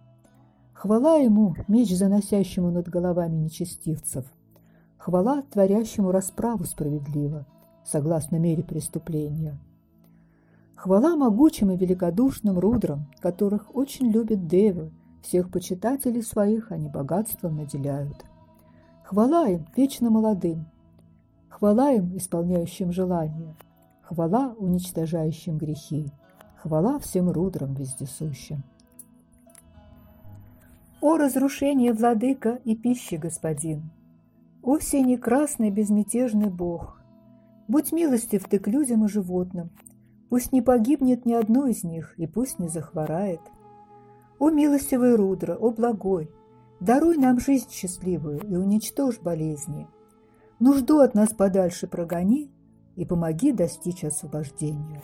Хвала 0.74 1.16
ему, 1.16 1.54
меч, 1.68 1.96
заносящему 1.96 2.70
над 2.70 2.86
головами 2.90 3.36
нечестивцев– 3.36 4.26
Хвала 5.04 5.42
творящему 5.50 6.12
расправу 6.12 6.62
справедливо, 6.62 7.44
согласно 7.84 8.36
мере 8.36 8.62
преступления. 8.62 9.58
Хвала 10.76 11.16
могучим 11.16 11.72
и 11.72 11.76
великодушным 11.76 12.56
рудрам, 12.56 13.10
которых 13.18 13.74
очень 13.74 14.12
любят 14.12 14.46
девы, 14.46 14.92
всех 15.20 15.50
почитателей 15.50 16.22
своих 16.22 16.70
они 16.70 16.88
богатством 16.88 17.56
наделяют. 17.56 18.24
Хвала 19.02 19.48
им, 19.48 19.66
вечно 19.74 20.08
молодым, 20.08 20.66
хвала 21.48 21.90
им, 21.90 22.16
исполняющим 22.16 22.92
желания, 22.92 23.56
хвала 24.02 24.54
уничтожающим 24.56 25.58
грехи, 25.58 26.12
хвала 26.58 27.00
всем 27.00 27.28
рудрам 27.28 27.74
вездесущим. 27.74 28.62
О 31.00 31.16
разрушение, 31.16 31.92
владыка, 31.92 32.60
и 32.64 32.76
пищи, 32.76 33.16
господин! 33.16 33.90
О, 34.62 34.78
синий 34.78 35.16
красный 35.16 35.70
безмятежный 35.70 36.48
Бог! 36.48 37.00
Будь 37.66 37.90
милостив 37.90 38.44
ты 38.44 38.60
к 38.60 38.68
людям 38.68 39.04
и 39.04 39.08
животным, 39.08 39.70
Пусть 40.28 40.50
не 40.50 40.62
погибнет 40.62 41.26
ни 41.26 41.34
одно 41.34 41.66
из 41.66 41.84
них, 41.84 42.14
и 42.16 42.26
пусть 42.26 42.58
не 42.58 42.68
захворает. 42.68 43.40
О, 44.38 44.48
милостивый 44.48 45.14
Рудра, 45.14 45.56
о, 45.56 45.72
благой! 45.72 46.30
Даруй 46.80 47.18
нам 47.18 47.38
жизнь 47.38 47.68
счастливую 47.70 48.40
и 48.40 48.56
уничтожь 48.56 49.18
болезни. 49.18 49.88
Нужду 50.58 51.00
от 51.00 51.14
нас 51.14 51.34
подальше 51.34 51.86
прогони 51.86 52.50
и 52.96 53.04
помоги 53.04 53.52
достичь 53.52 54.04
освобождения. 54.04 55.02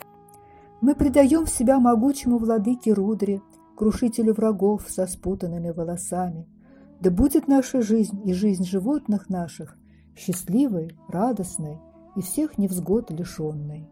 Мы 0.81 0.95
предаем 0.95 1.45
себя 1.45 1.79
могучему 1.79 2.39
владыке 2.39 2.91
Рудре, 2.91 3.43
крушителю 3.75 4.33
врагов 4.33 4.85
со 4.89 5.05
спутанными 5.05 5.69
волосами– 5.69 6.47
Да 7.01 7.11
будет 7.11 7.47
наша 7.47 7.81
жизнь 7.81 8.27
и 8.27 8.33
жизнь 8.33 8.65
животных 8.65 9.29
наших 9.29 9.77
счастливой, 10.15 10.97
радостной 11.07 11.77
и 12.15 12.21
всех 12.21 12.57
невзгод 12.57 13.09
лишенной. 13.11 13.89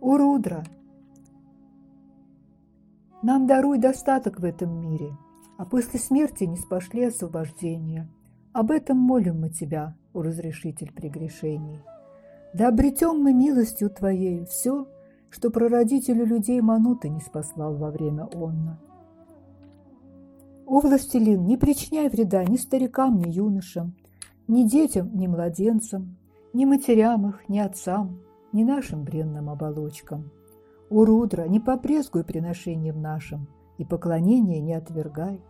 О, 0.00 0.16
Рудра! 0.16 0.64
Нам 3.22 3.46
даруй 3.46 3.78
достаток 3.78 4.40
в 4.40 4.44
этом 4.44 4.80
мире, 4.80 5.16
а 5.58 5.64
после 5.64 5.98
смерти 5.98 6.44
не 6.44 6.56
спошли 6.56 7.04
освобождения. 7.04 8.08
Об 8.52 8.70
этом 8.70 8.98
молим 8.98 9.40
мы 9.40 9.50
Тебя, 9.50 9.96
о 10.12 10.22
разрешитель 10.22 10.92
прегрешений. 10.92 11.80
Да 12.54 12.68
обретем 12.68 13.22
мы 13.22 13.32
милостью 13.32 13.90
Твоей 13.90 14.44
все, 14.44 14.86
что 15.30 15.50
прародителю 15.50 16.26
людей 16.26 16.60
Манута 16.60 17.08
не 17.08 17.20
спаслал 17.20 17.76
во 17.76 17.90
время 17.90 18.24
онна. 18.34 18.78
О, 20.72 20.80
властелин, 20.80 21.44
не 21.44 21.58
причиняй 21.58 22.08
вреда 22.08 22.42
ни 22.44 22.56
старикам, 22.56 23.18
ни 23.18 23.28
юношам, 23.28 23.92
ни 24.48 24.66
детям, 24.66 25.10
ни 25.12 25.26
младенцам, 25.26 26.16
ни 26.54 26.64
матерям 26.64 27.28
их, 27.28 27.46
ни 27.46 27.58
отцам, 27.58 28.20
ни 28.54 28.64
нашим 28.64 29.04
бренным 29.04 29.50
оболочкам. 29.50 30.30
О, 30.88 31.04
Рудра, 31.04 31.42
не 31.42 31.60
попрезгуй 31.60 32.24
приношением 32.24 33.02
нашим 33.02 33.48
и 33.76 33.84
поклонение 33.84 34.60
не 34.60 34.72
отвергай. 34.72 35.42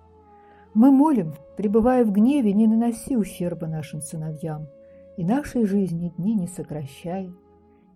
Мы 0.74 0.90
молим, 0.90 1.35
пребывая 1.56 2.04
в 2.04 2.11
гневе, 2.11 2.52
не 2.52 2.66
наноси 2.66 3.16
ущерба 3.16 3.68
нашим 3.68 4.00
сыновьям, 4.00 4.66
и 5.16 5.24
нашей 5.24 5.66
жизни 5.66 6.12
дни 6.18 6.35
не 6.35 6.48
сокращай. 6.48 7.32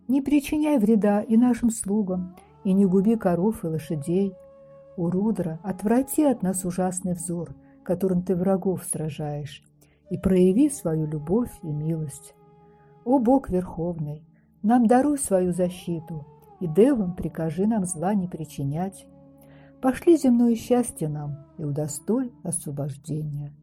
Не 0.07 0.23
причиняй 0.23 0.79
вреда 0.79 1.23
и 1.23 1.37
нашим 1.37 1.71
слугам, 1.71 2.37
и 2.63 2.73
не 2.73 2.87
губи 2.87 3.17
коров 3.17 3.65
и 3.65 3.67
лошадей. 3.67 4.33
У 4.97 5.11
Рудра, 5.11 5.59
отврати 5.63 6.25
от 6.25 6.43
нас 6.43 6.65
ужасный 6.65 7.13
взор, 7.13 7.55
которым 7.83 8.23
ты 8.23 8.35
врагов 8.35 8.85
сражаешь, 8.85 9.63
и 10.11 10.17
прояви 10.17 10.71
свою 10.71 11.07
любовь 11.07 11.53
и 11.63 11.71
милость. 11.71 12.35
О 13.05 13.19
Бог 13.19 13.51
Верховный, 13.51 14.27
нам 14.63 14.87
даруй 14.87 15.19
свою 15.19 15.53
защиту, 15.53 16.27
и 16.61 16.67
девам 16.67 17.15
прикажи 17.15 17.67
нам 17.67 17.85
зла 17.85 18.15
не 18.15 18.27
причинять. 18.27 19.07
Пошли 19.83 20.17
земное 20.17 20.55
счастье 20.55 21.09
нам 21.09 21.47
и 21.59 21.65
удостой 21.65 22.33
освобождения. 22.43 23.55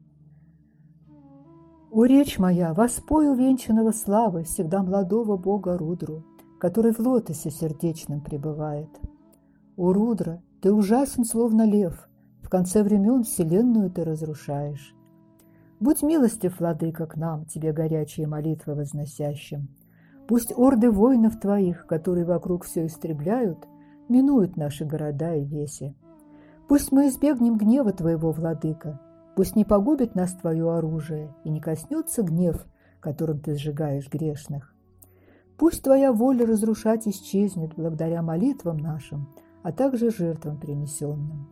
О, 1.92 2.06
речь 2.06 2.38
моя, 2.40 2.74
воспою 2.74 3.34
венчанного 3.34 3.92
славы 3.92 4.44
всегда 4.44 4.84
молодого 4.84 5.38
бога 5.38 5.78
Рудру, 5.78 6.24
который 6.60 6.94
в 6.94 7.00
лотосе 7.00 7.50
сердечном 7.50 8.22
пребывает. 8.22 8.90
О, 9.76 9.92
Рудра, 9.94 10.42
ты 10.64 10.72
ужасен, 10.72 11.26
словно 11.26 11.66
лев, 11.66 12.08
в 12.42 12.48
конце 12.48 12.84
времен 12.84 13.24
вселенную 13.24 13.92
ты 13.92 14.06
разрушаешь. 14.06 14.96
Будь 15.82 16.02
милостив, 16.02 16.58
владыка, 16.58 17.06
к 17.06 17.18
нам, 17.18 17.44
тебе 17.44 17.74
горячие 17.74 18.28
молитвы 18.28 18.74
возносящим. 18.74 19.68
Пусть 20.26 20.54
орды 20.56 20.90
воинов 20.90 21.38
твоих, 21.38 21.86
которые 21.86 22.26
вокруг 22.26 22.64
все 22.64 22.86
истребляют, 22.86 23.68
минуют 24.08 24.56
наши 24.56 24.86
города 24.86 25.36
и 25.36 25.44
веси. 25.44 25.98
Пусть 26.70 26.94
мы 26.94 27.10
избегнем 27.10 27.58
гнева 27.58 27.92
твоего, 27.92 28.32
владыка, 28.32 29.02
пусть 29.36 29.58
не 29.58 29.66
погубит 29.66 30.16
нас 30.16 30.34
твое 30.34 30.74
оружие 30.74 31.36
и 31.44 31.50
не 31.50 31.60
коснется 31.60 32.24
гнев, 32.24 32.66
которым 33.02 33.42
ты 33.42 33.58
сжигаешь 33.58 34.10
грешных. 34.10 34.74
Пусть 35.58 35.84
твоя 35.84 36.14
воля 36.14 36.46
разрушать 36.46 37.06
исчезнет 37.06 37.76
благодаря 37.76 38.22
молитвам 38.22 38.78
нашим, 38.78 39.28
а 39.64 39.72
также 39.72 40.12
жертвам 40.12 40.60
принесенным. 40.60 41.48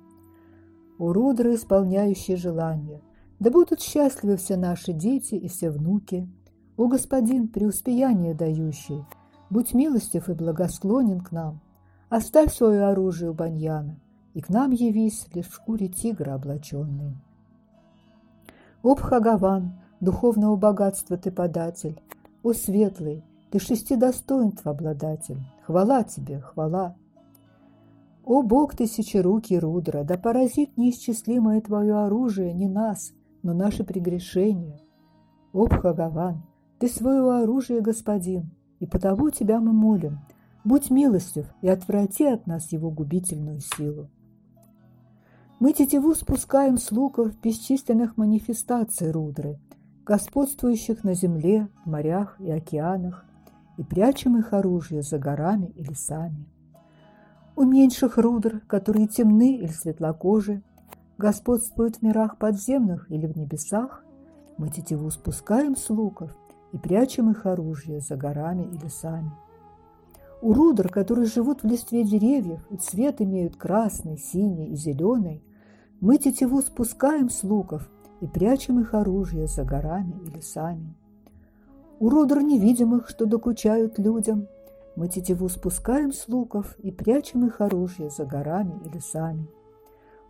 О, 0.99 1.13
рудры, 1.13 1.55
исполняющие 1.55 2.37
желания, 2.37 3.01
да 3.39 3.49
будут 3.49 3.81
счастливы 3.81 4.37
все 4.37 4.55
наши 4.55 4.93
дети 4.93 5.33
и 5.33 5.47
все 5.47 5.71
внуки. 5.71 6.29
О, 6.77 6.87
Господин, 6.87 7.47
преуспеяние 7.47 8.35
дающий, 8.35 9.03
будь 9.49 9.73
милостив 9.73 10.29
и 10.29 10.33
благосклонен 10.33 11.21
к 11.21 11.31
нам. 11.31 11.59
Оставь 12.09 12.53
свое 12.53 12.83
оружие 12.83 13.31
у 13.31 13.33
баньяна, 13.33 13.97
и 14.33 14.41
к 14.41 14.49
нам 14.49 14.71
явись 14.71 15.27
лишь 15.33 15.47
в 15.47 15.55
шкуре 15.55 15.87
тигра 15.87 16.33
облаченный. 16.35 17.17
О, 18.83 18.95
Бхагаван, 18.95 19.79
духовного 20.01 20.55
богатства 20.55 21.17
ты 21.17 21.31
податель, 21.31 22.01
о, 22.43 22.53
светлый, 22.53 23.23
ты 23.51 23.59
шести 23.59 23.95
достоинств 23.95 24.67
обладатель, 24.67 25.39
хвала 25.65 26.03
тебе, 26.03 26.39
хвала. 26.39 26.95
О, 28.33 28.43
Бог 28.43 28.77
тысячерукий 28.77 29.59
Рудра, 29.59 30.05
да 30.05 30.17
поразит 30.17 30.77
неисчислимое 30.77 31.59
твое 31.59 31.95
оружие 31.95 32.53
не 32.53 32.69
нас, 32.69 33.11
но 33.43 33.53
наши 33.53 33.83
прегрешения. 33.83 34.79
О, 35.51 35.65
Бхагаван, 35.65 36.41
ты 36.79 36.87
своего 36.87 37.31
оружия, 37.31 37.81
господин, 37.81 38.49
и 38.79 38.85
потому 38.85 39.31
тебя 39.31 39.59
мы 39.59 39.73
молим. 39.73 40.21
Будь 40.63 40.89
милостив 40.89 41.45
и 41.61 41.67
отврати 41.67 42.23
от 42.23 42.47
нас 42.47 42.71
его 42.71 42.89
губительную 42.89 43.59
силу. 43.59 44.09
Мы 45.59 45.73
тетиву 45.73 46.15
спускаем 46.15 46.77
с 46.77 46.89
луков 46.89 47.37
бесчисленных 47.41 48.15
манифестаций 48.15 49.11
Рудры, 49.11 49.59
господствующих 50.05 51.03
на 51.03 51.15
земле, 51.15 51.67
морях 51.83 52.39
и 52.39 52.49
океанах, 52.49 53.25
и 53.77 53.83
прячем 53.83 54.37
их 54.37 54.53
оружие 54.53 55.01
за 55.01 55.19
горами 55.19 55.73
и 55.75 55.83
лесами. 55.83 56.47
У 57.55 57.63
меньших 57.63 58.17
рудр, 58.17 58.61
которые 58.67 59.07
темны 59.07 59.57
или 59.57 59.67
светлокожи, 59.67 60.61
господствуют 61.17 61.97
в 61.97 62.01
мирах 62.01 62.37
подземных 62.37 63.11
или 63.11 63.27
в 63.27 63.35
небесах, 63.35 64.03
мы 64.57 64.69
тетиву 64.69 65.09
спускаем 65.11 65.75
с 65.75 65.89
луков 65.89 66.31
и 66.71 66.77
прячем 66.77 67.29
их 67.29 67.45
оружие 67.45 67.99
за 67.99 68.15
горами 68.15 68.63
и 68.63 68.77
лесами. 68.77 69.31
У 70.41 70.53
рудр, 70.53 70.89
которые 70.89 71.27
живут 71.27 71.61
в 71.61 71.67
листве 71.67 72.03
деревьев 72.03 72.65
и 72.71 72.77
цвет 72.77 73.21
имеют 73.21 73.57
красный, 73.57 74.17
синий 74.17 74.71
и 74.71 74.75
зеленый, 74.75 75.43
мы 75.99 76.17
тетиву 76.17 76.61
спускаем 76.61 77.29
с 77.29 77.43
луков 77.43 77.87
и 78.21 78.27
прячем 78.27 78.79
их 78.79 78.93
оружие 78.93 79.47
за 79.47 79.63
горами 79.63 80.15
и 80.25 80.31
лесами. 80.31 80.95
У 81.99 82.09
рудр 82.09 82.41
невидимых, 82.41 83.09
что 83.09 83.27
докучают 83.27 83.99
людям, 83.99 84.47
мы 84.95 85.07
тетиву 85.07 85.49
спускаем 85.49 86.11
с 86.11 86.27
луков 86.27 86.77
и 86.79 86.91
прячем 86.91 87.45
их 87.45 87.61
оружие 87.61 88.09
за 88.09 88.25
горами 88.25 88.81
и 88.85 88.89
лесами 88.89 89.47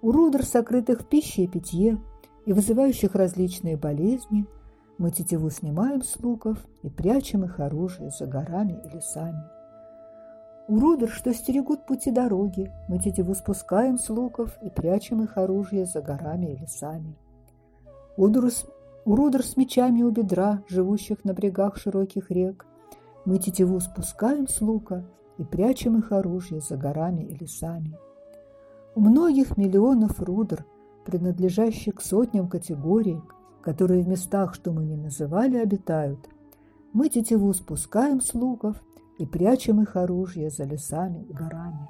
у 0.01 0.11
рудр, 0.11 0.43
сокрытых 0.43 1.01
в 1.01 1.05
пище 1.05 1.43
и 1.43 1.47
питье, 1.47 1.99
и 2.45 2.53
вызывающих 2.53 3.13
различные 3.15 3.77
болезни, 3.77 4.47
мы 4.97 5.11
тетиву 5.11 5.49
снимаем 5.49 6.03
с 6.03 6.19
луков 6.19 6.57
и 6.81 6.89
прячем 6.89 7.43
их 7.45 7.59
оружие 7.59 8.09
за 8.09 8.25
горами 8.25 8.81
и 8.83 8.95
лесами. 8.95 9.43
У 10.67 10.79
рудр, 10.79 11.09
что 11.09 11.33
стерегут 11.33 11.85
пути 11.85 12.11
дороги, 12.11 12.71
мы 12.87 12.99
тетиву 12.99 13.33
спускаем 13.35 13.97
с 13.97 14.09
луков 14.09 14.57
и 14.61 14.69
прячем 14.69 15.21
их 15.23 15.37
оружие 15.37 15.85
за 15.85 16.01
горами 16.01 16.53
и 16.53 16.57
лесами. 16.57 17.15
У 18.17 18.25
рудр 19.15 19.43
с 19.43 19.57
мечами 19.57 20.03
у 20.03 20.11
бедра, 20.11 20.63
живущих 20.67 21.23
на 21.25 21.33
брегах 21.33 21.77
широких 21.77 22.29
рек, 22.31 22.65
мы 23.25 23.37
тетиву 23.37 23.79
спускаем 23.79 24.47
с 24.47 24.61
лука 24.61 25.05
и 25.37 25.43
прячем 25.43 25.97
их 25.97 26.11
оружие 26.11 26.61
за 26.61 26.77
горами 26.77 27.23
и 27.23 27.35
лесами. 27.35 27.97
У 28.95 29.01
многих 29.01 29.57
миллионов 29.57 30.19
рудр, 30.21 30.65
принадлежащих 31.05 31.95
к 31.95 32.01
сотням 32.01 32.47
категорий, 32.49 33.21
которые 33.61 34.03
в 34.03 34.07
местах, 34.07 34.53
что 34.53 34.71
мы 34.71 34.83
не 34.83 34.95
называли, 34.95 35.57
обитают, 35.57 36.27
мы 36.93 37.09
тетиву 37.09 37.53
спускаем 37.53 38.21
с 38.21 38.33
луков 38.33 38.81
и 39.17 39.25
прячем 39.25 39.81
их 39.81 39.95
оружие 39.95 40.49
за 40.49 40.65
лесами 40.65 41.23
и 41.23 41.33
горами. 41.33 41.89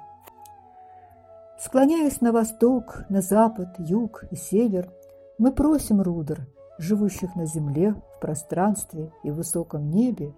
Склоняясь 1.58 2.20
на 2.20 2.32
восток, 2.32 3.04
на 3.08 3.20
запад, 3.20 3.68
юг 3.78 4.24
и 4.30 4.36
север, 4.36 4.92
мы 5.38 5.52
просим 5.52 6.00
рудр, 6.00 6.46
живущих 6.78 7.34
на 7.36 7.46
земле, 7.46 7.94
в 8.16 8.20
пространстве 8.20 9.12
и 9.22 9.30
в 9.30 9.36
высоком 9.36 9.90
небе, 9.90 10.34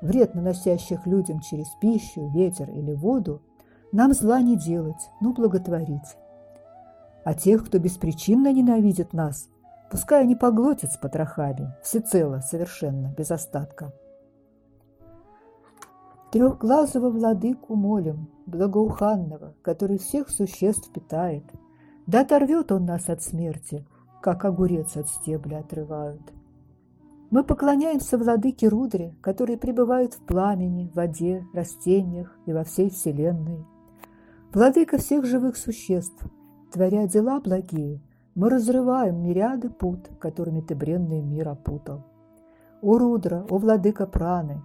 вред 0.00 0.34
наносящих 0.34 1.06
людям 1.06 1.40
через 1.40 1.68
пищу, 1.80 2.28
ветер 2.28 2.70
или 2.70 2.92
воду, 2.92 3.42
нам 3.92 4.12
зла 4.12 4.40
не 4.40 4.56
делать, 4.56 5.10
но 5.20 5.32
благотворить. 5.32 6.16
А 7.24 7.34
тех, 7.34 7.66
кто 7.66 7.78
беспричинно 7.78 8.52
ненавидит 8.52 9.12
нас, 9.12 9.48
пускай 9.90 10.22
они 10.22 10.36
поглотят 10.36 10.92
с 10.92 10.96
потрохами, 10.96 11.74
всецело, 11.82 12.40
совершенно, 12.40 13.14
без 13.16 13.30
остатка. 13.30 13.92
Трехглазого 16.30 17.10
владыку 17.10 17.76
молим, 17.76 18.28
благоуханного, 18.46 19.54
который 19.62 19.98
всех 19.98 20.28
существ 20.28 20.92
питает. 20.92 21.44
Да 22.06 22.20
оторвет 22.20 22.72
он 22.72 22.84
нас 22.84 23.08
от 23.08 23.22
смерти, 23.22 23.86
как 24.20 24.44
огурец 24.44 24.96
от 24.96 25.08
стебля 25.08 25.58
отрывают. 25.58 26.35
Мы 27.30 27.42
поклоняемся 27.42 28.18
владыке 28.18 28.68
Рудре, 28.68 29.16
который 29.20 29.58
пребывает 29.58 30.14
в 30.14 30.20
пламени, 30.20 30.92
воде, 30.94 31.44
растениях 31.52 32.38
и 32.46 32.52
во 32.52 32.62
всей 32.62 32.88
вселенной. 32.88 33.66
Владыка 34.52 34.98
всех 34.98 35.26
живых 35.26 35.56
существ, 35.56 36.24
творя 36.72 37.06
дела 37.06 37.40
благие, 37.40 38.00
Мы 38.36 38.50
разрываем 38.50 39.22
мириады 39.22 39.70
пут, 39.70 40.10
которыми 40.20 40.60
ты 40.60 40.74
бренный 40.74 41.22
мир 41.22 41.48
опутал. 41.48 42.04
О, 42.82 42.98
Рудра, 42.98 43.44
о, 43.48 43.58
владыка 43.58 44.06
праны, 44.06 44.62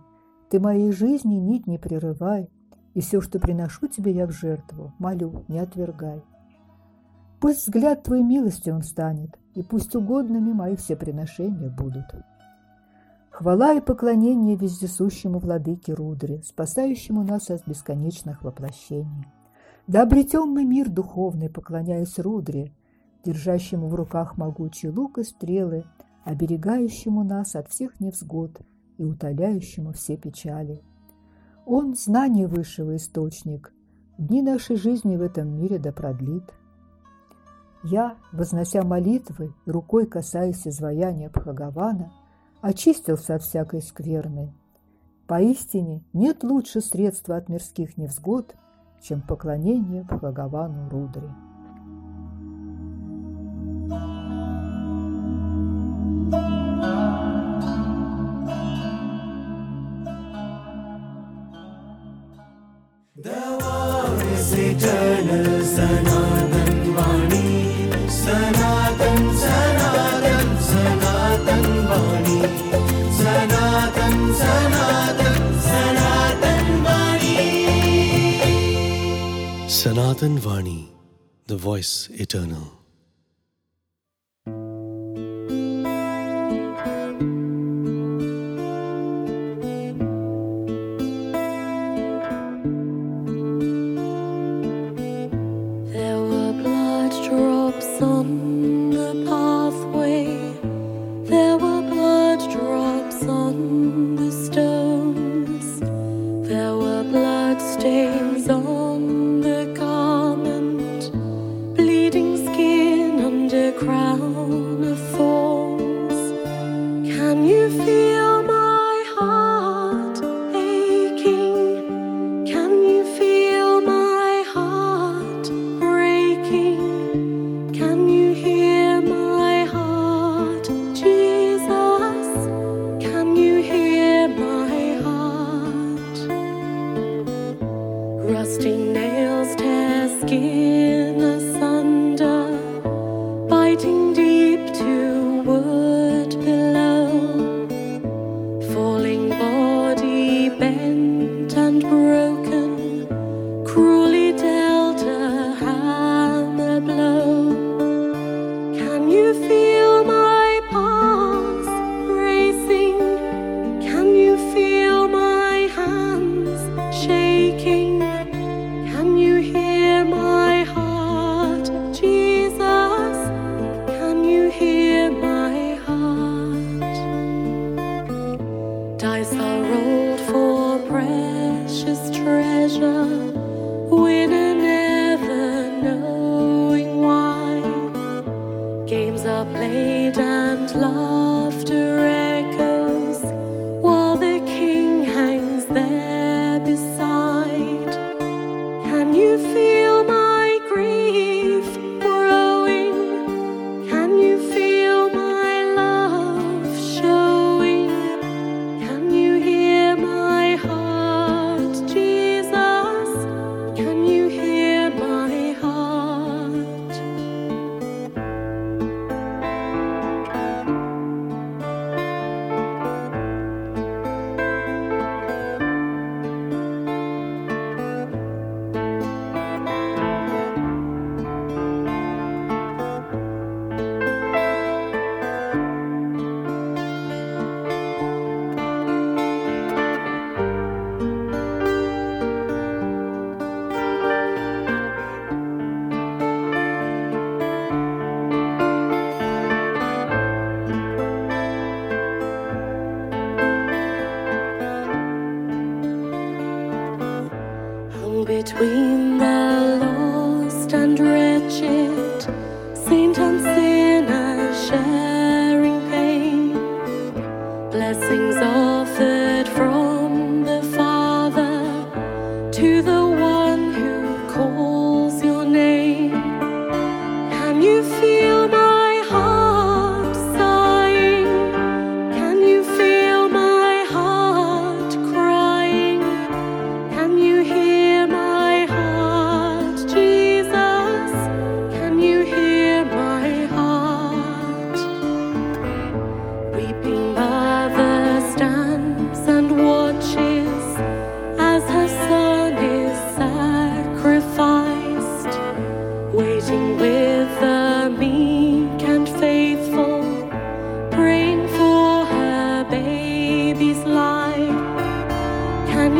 ты 0.50 0.60
моей 0.60 0.92
жизни 0.92 1.36
нить 1.36 1.66
не 1.66 1.78
прерывай, 1.78 2.50
и 2.94 3.00
все, 3.00 3.22
что 3.22 3.40
приношу 3.40 3.88
тебе 3.88 4.12
я 4.12 4.28
в 4.28 4.32
жертву, 4.32 4.94
молю, 5.00 5.46
не 5.48 5.60
отвергай. 5.60 6.22
Пусть 7.40 7.66
взгляд 7.66 8.04
твой 8.04 8.22
милостивым 8.22 8.84
станет, 8.84 9.40
и 9.56 9.64
пусть 9.64 9.96
угодными 9.96 10.52
мои 10.52 10.76
все 10.76 10.96
приношения 10.96 11.70
будут. 11.70 12.06
Хвала 13.32 13.74
и 13.74 13.80
поклонение 13.80 14.58
вездесущему 14.58 15.40
владыке 15.40 15.94
Рудре, 15.94 16.44
спасающему 16.44 17.24
нас 17.24 17.50
от 17.50 17.66
бесконечных 17.66 18.44
воплощений. 18.44 19.26
Да 19.88 20.04
обретем 20.04 20.50
мы 20.50 20.66
мир 20.66 20.90
духовный, 20.90 21.50
поклоняясь 21.50 22.20
Рудре, 22.20 22.74
держащему 23.24 23.88
в 23.88 23.96
руках 23.96 24.38
могучий 24.38 24.90
лук 24.90 25.18
и 25.18 25.24
стрелы, 25.24 25.86
оберегающему 26.26 27.24
нас 27.24 27.56
от 27.56 27.70
всех 27.70 28.02
невзгод 28.02 28.62
и 28.98 29.06
утоляющему 29.06 29.94
все 29.94 30.18
печали. 30.18 30.84
Он– 31.66 31.96
знание 31.96 32.48
высшего 32.48 32.98
источник, 32.98 33.74
дни 34.18 34.42
нашей 34.42 34.76
жизни 34.76 35.16
в 35.16 35.22
этом 35.22 35.56
мире 35.58 35.80
да 35.80 35.94
продлит. 35.94 36.54
Я, 37.84 38.18
вознося 38.34 38.84
молитвы 38.84 39.54
и 39.66 39.72
рукой 39.72 40.06
касаясь 40.06 40.68
изваяния 40.68 41.30
Бхагавана, 41.30 42.12
очистился 42.62 43.36
от 43.36 43.44
всякой 43.44 43.82
скверны. 43.82 44.54
Поистине 45.28 46.04
нет 46.14 46.44
лучше 46.44 46.82
средства 46.82 47.38
от 47.38 47.50
мирских 47.50 47.98
невзгод, 47.98 48.56
чем 49.02 49.22
поклонение 49.22 50.04
Бхагавану 50.04 50.90
Рудре. 50.90 51.30
Sanatan 79.82 80.38
Vani, 80.38 80.90
the 81.48 81.58
voice 81.58 82.08
eternal. 82.12 82.81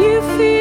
you 0.02 0.22
feel 0.38 0.61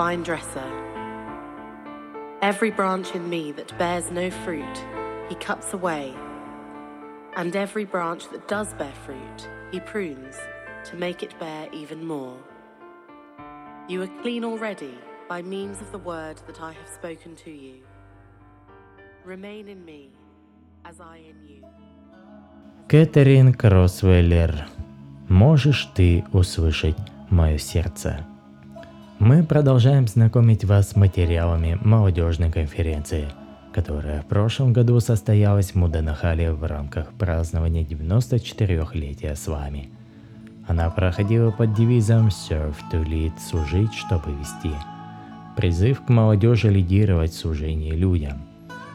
vine 0.00 0.22
dresser. 0.22 0.64
Every 2.42 2.70
branch 2.70 3.14
in 3.14 3.28
me 3.28 3.52
that 3.52 3.76
bears 3.78 4.10
no 4.10 4.30
fruit, 4.30 4.84
he 5.28 5.34
cuts 5.36 5.72
away, 5.72 6.14
and 7.36 7.56
every 7.56 7.84
branch 7.84 8.28
that 8.30 8.46
does 8.48 8.74
bear 8.74 8.92
fruit, 9.04 9.48
he 9.72 9.80
prunes 9.80 10.36
to 10.84 10.96
make 10.96 11.22
it 11.22 11.38
bear 11.38 11.68
even 11.72 12.06
more. 12.06 12.36
You 13.88 14.02
are 14.02 14.22
clean 14.22 14.44
already 14.44 14.98
by 15.28 15.42
means 15.42 15.80
of 15.80 15.90
the 15.92 15.98
word 15.98 16.40
that 16.46 16.60
I 16.60 16.72
have 16.72 16.88
spoken 16.88 17.36
to 17.44 17.50
you. 17.50 17.82
Remain 19.24 19.68
in 19.68 19.84
me 19.84 20.10
as 20.84 21.00
I 21.00 21.18
in 21.18 21.48
you. 21.48 21.62
Кэтрин 22.88 23.52
Кросвеллер, 23.52 24.68
можешь 25.28 25.86
ты 25.94 26.24
услышать 26.32 26.96
мое 27.30 27.58
сердце? 27.58 28.24
Мы 29.21 29.43
продолжаем 29.43 30.07
знакомить 30.07 30.65
вас 30.65 30.89
с 30.89 30.95
материалами 30.95 31.77
молодежной 31.79 32.51
конференции, 32.51 33.27
которая 33.71 34.23
в 34.23 34.25
прошлом 34.25 34.73
году 34.73 34.99
состоялась 34.99 35.73
в 35.73 35.75
Муданахале 35.75 36.51
в 36.51 36.63
рамках 36.63 37.13
празднования 37.13 37.83
94-летия 37.83 39.35
с 39.35 39.45
вами. 39.45 39.91
Она 40.67 40.89
проходила 40.89 41.51
под 41.51 41.75
девизом 41.75 42.29
«Serve 42.29 42.73
to 42.91 43.05
lead»– 43.05 43.33
«Служить, 43.51 43.93
чтобы 43.93 44.31
вести». 44.39 44.75
Призыв 45.55 46.01
к 46.01 46.09
молодежи 46.09 46.69
лидировать 46.69 47.31
в 47.31 47.37
служении 47.37 47.91
людям. 47.91 48.41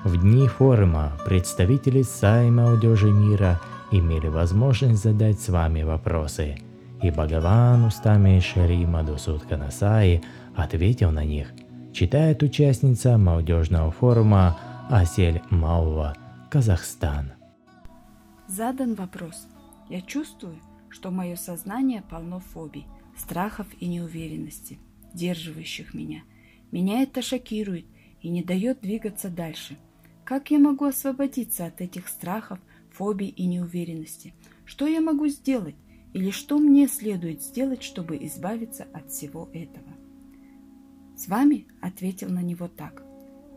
В 0.02 0.20
дни 0.20 0.48
форума 0.48 1.12
представители 1.24 2.02
САИ 2.02 2.50
молодежи 2.50 3.12
мира 3.12 3.60
имели 3.92 4.26
возможность 4.26 5.04
задать 5.04 5.38
с 5.38 5.48
вами 5.50 5.84
вопросы, 5.84 6.58
и 7.02 7.10
Бхагаван 7.10 7.84
устами 7.84 8.40
Шри 8.40 8.86
Мадусудхана 8.86 9.70
Саи 9.70 10.22
ответил 10.54 11.10
на 11.10 11.24
них, 11.24 11.52
читает 11.92 12.42
участница 12.42 13.18
молодежного 13.18 13.90
форума 13.90 14.58
Асель 14.90 15.42
Маула, 15.50 16.14
Казахстан. 16.50 17.32
Задан 18.48 18.94
вопрос. 18.94 19.46
Я 19.88 20.00
чувствую, 20.00 20.56
что 20.88 21.10
мое 21.10 21.36
сознание 21.36 22.02
полно 22.08 22.40
фобий, 22.40 22.86
страхов 23.16 23.66
и 23.80 23.86
неуверенности, 23.86 24.78
держивающих 25.12 25.94
меня. 25.94 26.22
Меня 26.70 27.02
это 27.02 27.22
шокирует 27.22 27.86
и 28.20 28.28
не 28.28 28.42
дает 28.42 28.80
двигаться 28.80 29.28
дальше. 29.28 29.76
Как 30.24 30.50
я 30.50 30.58
могу 30.58 30.86
освободиться 30.86 31.66
от 31.66 31.80
этих 31.80 32.08
страхов, 32.08 32.58
фобий 32.90 33.28
и 33.28 33.46
неуверенности? 33.46 34.34
Что 34.64 34.86
я 34.86 35.00
могу 35.00 35.28
сделать? 35.28 35.76
Или 36.12 36.30
что 36.30 36.58
мне 36.58 36.88
следует 36.88 37.42
сделать, 37.42 37.82
чтобы 37.82 38.16
избавиться 38.24 38.86
от 38.92 39.10
всего 39.10 39.48
этого? 39.52 39.96
С 41.16 41.28
вами 41.28 41.66
ответил 41.80 42.28
на 42.28 42.42
него 42.42 42.68
так. 42.68 43.02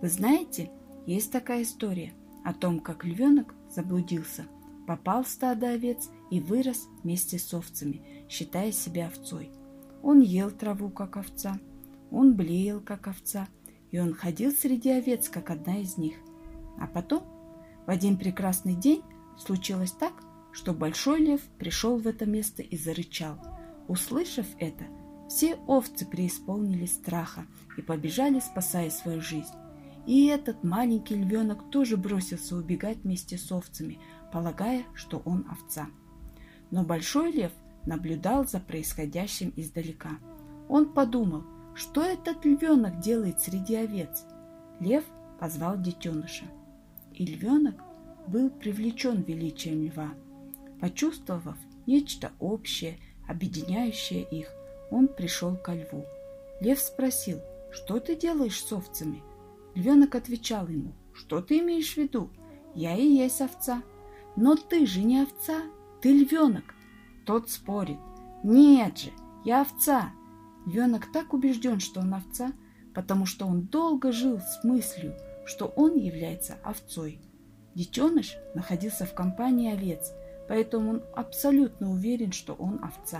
Вы 0.02 0.10
знаете, 0.10 0.72
есть 1.06 1.32
такая 1.32 1.64
история 1.64 2.14
о 2.44 2.54
том, 2.54 2.80
как 2.80 3.04
львенок 3.06 3.54
заблудился, 3.70 4.46
попал 4.88 5.24
в 5.24 5.28
стадо 5.28 5.70
овец 5.70 6.10
и 6.32 6.40
вырос 6.40 6.88
вместе 7.04 7.38
с 7.38 7.54
овцами, 7.54 8.02
считая 8.30 8.72
себя 8.72 9.08
овцой. 9.08 9.52
Он 10.02 10.22
ел 10.22 10.52
траву, 10.52 10.90
как 10.90 11.18
овца, 11.18 11.60
он 12.12 12.36
блеял, 12.36 12.80
как 12.80 13.08
овца, 13.08 13.48
и 13.92 14.00
он 14.00 14.14
ходил 14.14 14.52
среди 14.52 14.90
овец, 14.90 15.30
как 15.30 15.50
одна 15.50 15.80
из 15.80 15.98
них. 15.98 16.16
А 16.80 16.88
потом, 16.88 17.24
в 17.86 17.90
один 17.90 18.18
прекрасный 18.18 18.76
день, 18.76 19.04
случилось 19.38 19.92
так, 19.92 20.14
что 20.52 20.74
большой 20.74 21.20
лев 21.20 21.42
пришел 21.58 21.98
в 21.98 22.08
это 22.08 22.26
место 22.26 22.62
и 22.62 22.78
зарычал. 22.78 23.38
Услышав 23.88 24.46
это, 24.60 24.86
все 25.28 25.56
овцы 25.68 26.06
преисполнились 26.06 26.94
страха 26.94 27.46
и 27.78 27.82
побежали, 27.82 28.40
спасая 28.40 28.90
свою 28.90 29.22
жизнь. 29.22 29.54
И 30.06 30.26
этот 30.28 30.64
маленький 30.64 31.16
львенок 31.16 31.70
тоже 31.70 31.98
бросился 31.98 32.56
убегать 32.56 33.00
вместе 33.04 33.38
с 33.38 33.52
овцами, 33.52 34.00
полагая, 34.32 34.84
что 34.96 35.22
он 35.26 35.46
овца. 35.50 35.88
Но 36.72 36.84
большой 36.84 37.32
лев 37.32 37.52
наблюдал 37.86 38.48
за 38.48 38.60
происходящим 38.60 39.54
издалека. 39.56 40.18
Он 40.68 40.94
подумал, 40.94 41.44
что 41.76 42.02
этот 42.02 42.44
львенок 42.46 43.00
делает 43.00 43.40
среди 43.40 43.76
овец. 43.76 44.26
Лев 44.80 45.04
позвал 45.40 45.80
детеныша. 45.80 46.46
И 47.14 47.26
львенок 47.26 47.76
был 48.28 48.50
привлечен 48.50 49.22
величием 49.24 49.84
льва. 49.84 50.10
Почувствовав 50.80 51.58
нечто 51.86 52.32
общее, 52.40 52.98
объединяющее 53.28 54.24
их, 54.24 54.48
он 54.92 55.08
пришел 55.08 55.56
ко 55.56 55.74
льву. 55.74 56.06
Лев 56.62 56.80
спросил, 56.80 57.40
что 57.72 58.00
ты 58.00 58.16
делаешь 58.16 58.64
с 58.64 58.72
овцами? 58.72 59.24
Львенок 59.76 60.16
отвечал 60.16 60.68
ему, 60.68 60.94
что 61.14 61.42
ты 61.42 61.60
имеешь 61.60 61.94
в 61.94 61.98
виду? 61.98 62.30
Я 62.74 62.96
и 62.96 63.06
есть 63.06 63.42
овца. 63.42 63.84
Но 64.36 64.56
ты 64.56 64.86
же 64.86 65.02
не 65.02 65.22
овца, 65.22 65.64
ты 66.02 66.12
львенок. 66.12 66.76
Тот 67.26 67.50
спорит, 67.50 68.00
нет 68.44 68.98
же, 68.98 69.12
я 69.44 69.62
овца. 69.62 70.12
Львенок 70.66 71.12
так 71.12 71.34
убежден, 71.34 71.80
что 71.80 72.02
он 72.02 72.14
овца, 72.14 72.54
потому 72.94 73.26
что 73.26 73.46
он 73.46 73.64
долго 73.64 74.12
жил 74.12 74.40
с 74.40 74.64
мыслью, 74.64 75.16
что 75.46 75.68
он 75.68 75.98
является 75.98 76.58
овцой. 76.64 77.20
Детеныш 77.76 78.36
находился 78.56 79.06
в 79.06 79.14
компании 79.14 79.72
овец, 79.72 80.12
поэтому 80.50 80.90
он 80.90 81.04
абсолютно 81.16 81.92
уверен, 81.92 82.34
что 82.34 82.54
он 82.56 82.84
овца. 82.84 83.20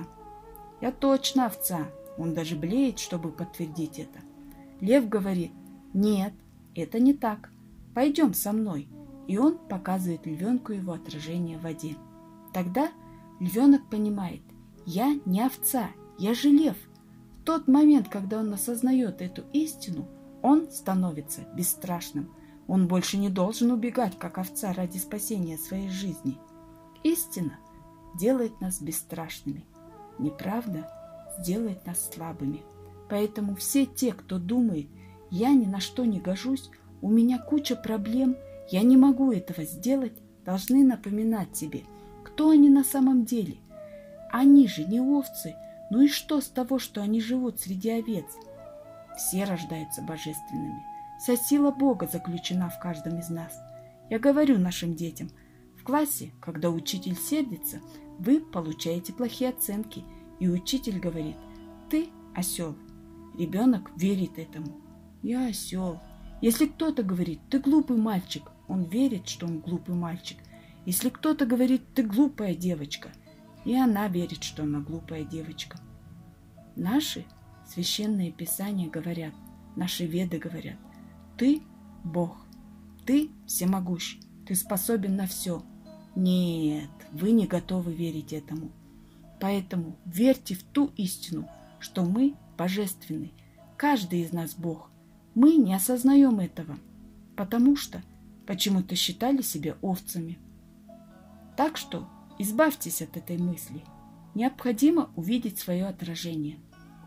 Я 0.82 0.92
точно 0.92 1.46
овца. 1.46 1.88
Он 2.18 2.34
даже 2.34 2.56
блеет, 2.56 3.00
чтобы 3.00 3.32
подтвердить 3.32 4.00
это. 4.00 4.20
Лев 4.82 5.08
говорит, 5.08 5.52
нет, 5.94 6.34
это 6.76 7.00
не 7.00 7.14
так. 7.14 7.52
Пойдем 7.94 8.34
со 8.34 8.52
мной. 8.52 8.90
И 9.28 9.38
он 9.38 9.60
показывает 9.60 10.26
львенку 10.26 10.74
его 10.74 10.92
отражение 10.92 11.60
в 11.60 11.62
воде. 11.62 11.96
Тогда 12.52 12.90
львенок 13.40 13.88
понимает, 13.90 14.42
я 14.86 15.20
не 15.26 15.42
овца, 15.46 15.92
я 16.18 16.34
же 16.34 16.50
лев. 16.50 16.78
В 17.42 17.44
тот 17.44 17.68
момент, 17.68 18.10
когда 18.10 18.40
он 18.40 18.52
осознает 18.52 19.22
эту 19.22 19.44
истину, 19.54 20.08
он 20.42 20.72
становится 20.72 21.42
бесстрашным. 21.56 22.32
Он 22.68 22.88
больше 22.88 23.18
не 23.18 23.30
должен 23.30 23.72
убегать, 23.72 24.18
как 24.18 24.40
овца, 24.40 24.74
ради 24.74 24.98
спасения 24.98 25.58
своей 25.60 25.90
жизни. 25.90 26.40
Истина 27.04 27.58
делает 28.16 28.60
нас 28.62 28.82
бесстрашными. 28.82 29.66
Неправда 30.18 30.90
сделает 31.40 31.86
нас 31.86 32.10
слабыми. 32.14 32.64
Поэтому 33.10 33.56
все 33.56 33.86
те, 33.86 34.14
кто 34.14 34.38
думает, 34.38 34.88
я 35.32 35.52
ни 35.54 35.66
на 35.66 35.80
что 35.80 36.06
не 36.06 36.20
гожусь, 36.20 36.70
у 37.02 37.10
меня 37.10 37.40
куча 37.40 37.76
проблем, 37.76 38.36
я 38.70 38.82
не 38.82 38.98
могу 38.98 39.32
этого 39.32 39.64
сделать, 39.64 40.14
должны 40.46 40.84
напоминать 40.84 41.56
себе, 41.56 41.84
кто 42.24 42.50
они 42.50 42.70
на 42.70 42.84
самом 42.84 43.26
деле. 43.26 43.58
Они 44.32 44.68
же 44.68 44.84
не 44.84 45.00
овцы, 45.00 45.56
ну 45.90 46.02
и 46.02 46.08
что 46.08 46.42
с 46.42 46.48
того, 46.48 46.78
что 46.78 47.02
они 47.02 47.22
живут 47.22 47.60
среди 47.60 47.90
овец? 47.90 48.26
Все 49.18 49.44
рождаются 49.44 50.02
божественными. 50.02 50.84
Вся 51.20 51.36
сила 51.36 51.72
Бога 51.72 52.08
заключена 52.08 52.70
в 52.70 52.80
каждом 52.80 53.20
из 53.20 53.30
нас. 53.30 53.60
Я 54.10 54.20
говорю 54.20 54.58
нашим 54.58 54.96
детям, 54.96 55.30
в 55.80 55.84
классе, 55.84 56.32
когда 56.42 56.70
учитель 56.70 57.16
сердится, 57.16 57.82
вы 58.20 58.42
получаете 58.42 59.14
плохие 59.14 59.50
оценки, 59.50 60.04
и 60.40 60.50
учитель 60.50 61.00
говорит, 61.00 61.38
ты 61.90 62.10
осел. 62.36 62.76
Ребенок 63.38 63.92
верит 63.96 64.38
этому. 64.38 64.82
Я 65.24 65.48
осел. 65.48 66.02
Если 66.42 66.66
кто-то 66.66 67.04
говорит, 67.04 67.40
ты 67.50 67.60
глупый 67.60 67.98
мальчик, 67.98 68.44
он 68.68 68.84
верит, 68.84 69.28
что 69.28 69.46
он 69.46 69.60
глупый 69.60 69.96
мальчик. 69.96 70.38
Если 70.86 71.10
кто-то 71.10 71.46
говорит, 71.46 71.82
ты 71.94 72.04
глупая 72.04 72.56
девочка, 72.56 73.12
и 73.64 73.76
она 73.76 74.08
верит, 74.08 74.44
что 74.44 74.64
она 74.64 74.80
глупая 74.80 75.24
девочка. 75.24 75.80
Наши 76.76 77.26
священные 77.66 78.32
писания 78.32 78.90
говорят, 78.90 79.34
наши 79.76 80.06
веды 80.06 80.40
говорят, 80.40 80.78
ты 81.38 81.62
Бог, 82.04 82.38
ты 83.06 83.30
всемогущ, 83.46 84.18
ты 84.50 84.56
способен 84.56 85.16
на 85.16 85.28
все. 85.28 85.62
Нет, 86.16 86.90
вы 87.12 87.34
не 87.34 87.46
готовы 87.46 87.94
верить 87.94 88.34
этому. 88.34 88.72
Поэтому 89.40 89.96
верьте 90.06 90.56
в 90.56 90.64
ту 90.64 90.90
истину, 90.98 91.48
что 91.80 92.04
мы 92.04 92.34
божественны, 92.58 93.32
каждый 93.78 94.22
из 94.22 94.34
нас 94.34 94.56
Бог. 94.56 94.90
Мы 95.36 95.54
не 95.58 95.76
осознаем 95.76 96.40
этого, 96.40 96.80
потому 97.36 97.76
что 97.76 98.02
почему-то 98.48 98.96
считали 98.96 99.44
себя 99.44 99.76
овцами. 99.84 100.40
Так 101.56 101.78
что 101.78 102.10
избавьтесь 102.40 103.04
от 103.04 103.18
этой 103.18 103.38
мысли. 103.38 103.84
Необходимо 104.34 105.12
увидеть 105.16 105.60
свое 105.60 105.86
отражение. 105.86 106.58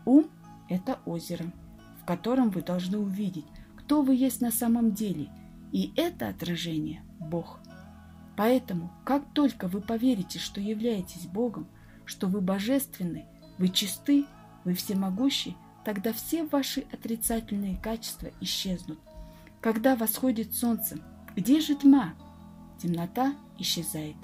Ум– 0.05 0.29
это 0.69 0.99
озеро, 1.05 1.51
в 2.01 2.05
котором 2.05 2.51
вы 2.51 2.61
должны 2.61 2.99
увидеть, 2.99 3.47
кто 3.75 4.01
вы 4.01 4.15
есть 4.15 4.39
на 4.39 4.51
самом 4.51 4.93
деле, 4.93 5.27
и 5.73 5.91
это 5.95 6.29
отражение– 6.29 7.03
Бог. 7.19 7.59
Поэтому, 8.37 8.93
как 9.03 9.33
только 9.33 9.67
вы 9.67 9.81
поверите, 9.81 10.37
что 10.37 10.61
являетесь 10.61 11.25
Богом, 11.25 11.67
что 12.05 12.27
вы 12.27 12.41
божественны, 12.41 13.25
вы 13.57 13.69
чисты, 13.69 14.25
вы 14.63 14.75
всемогущий, 14.75 15.57
тогда 15.83 16.13
все 16.13 16.45
ваши 16.45 16.81
отрицательные 16.91 17.75
качества 17.75 18.29
исчезнут. 18.39 18.99
Когда 19.61 19.95
восходит 19.95 20.53
солнце, 20.53 20.99
где 21.35 21.59
же 21.59 21.73
тьма? 21.73 22.13
Темнота 22.79 23.33
исчезает. 23.57 24.15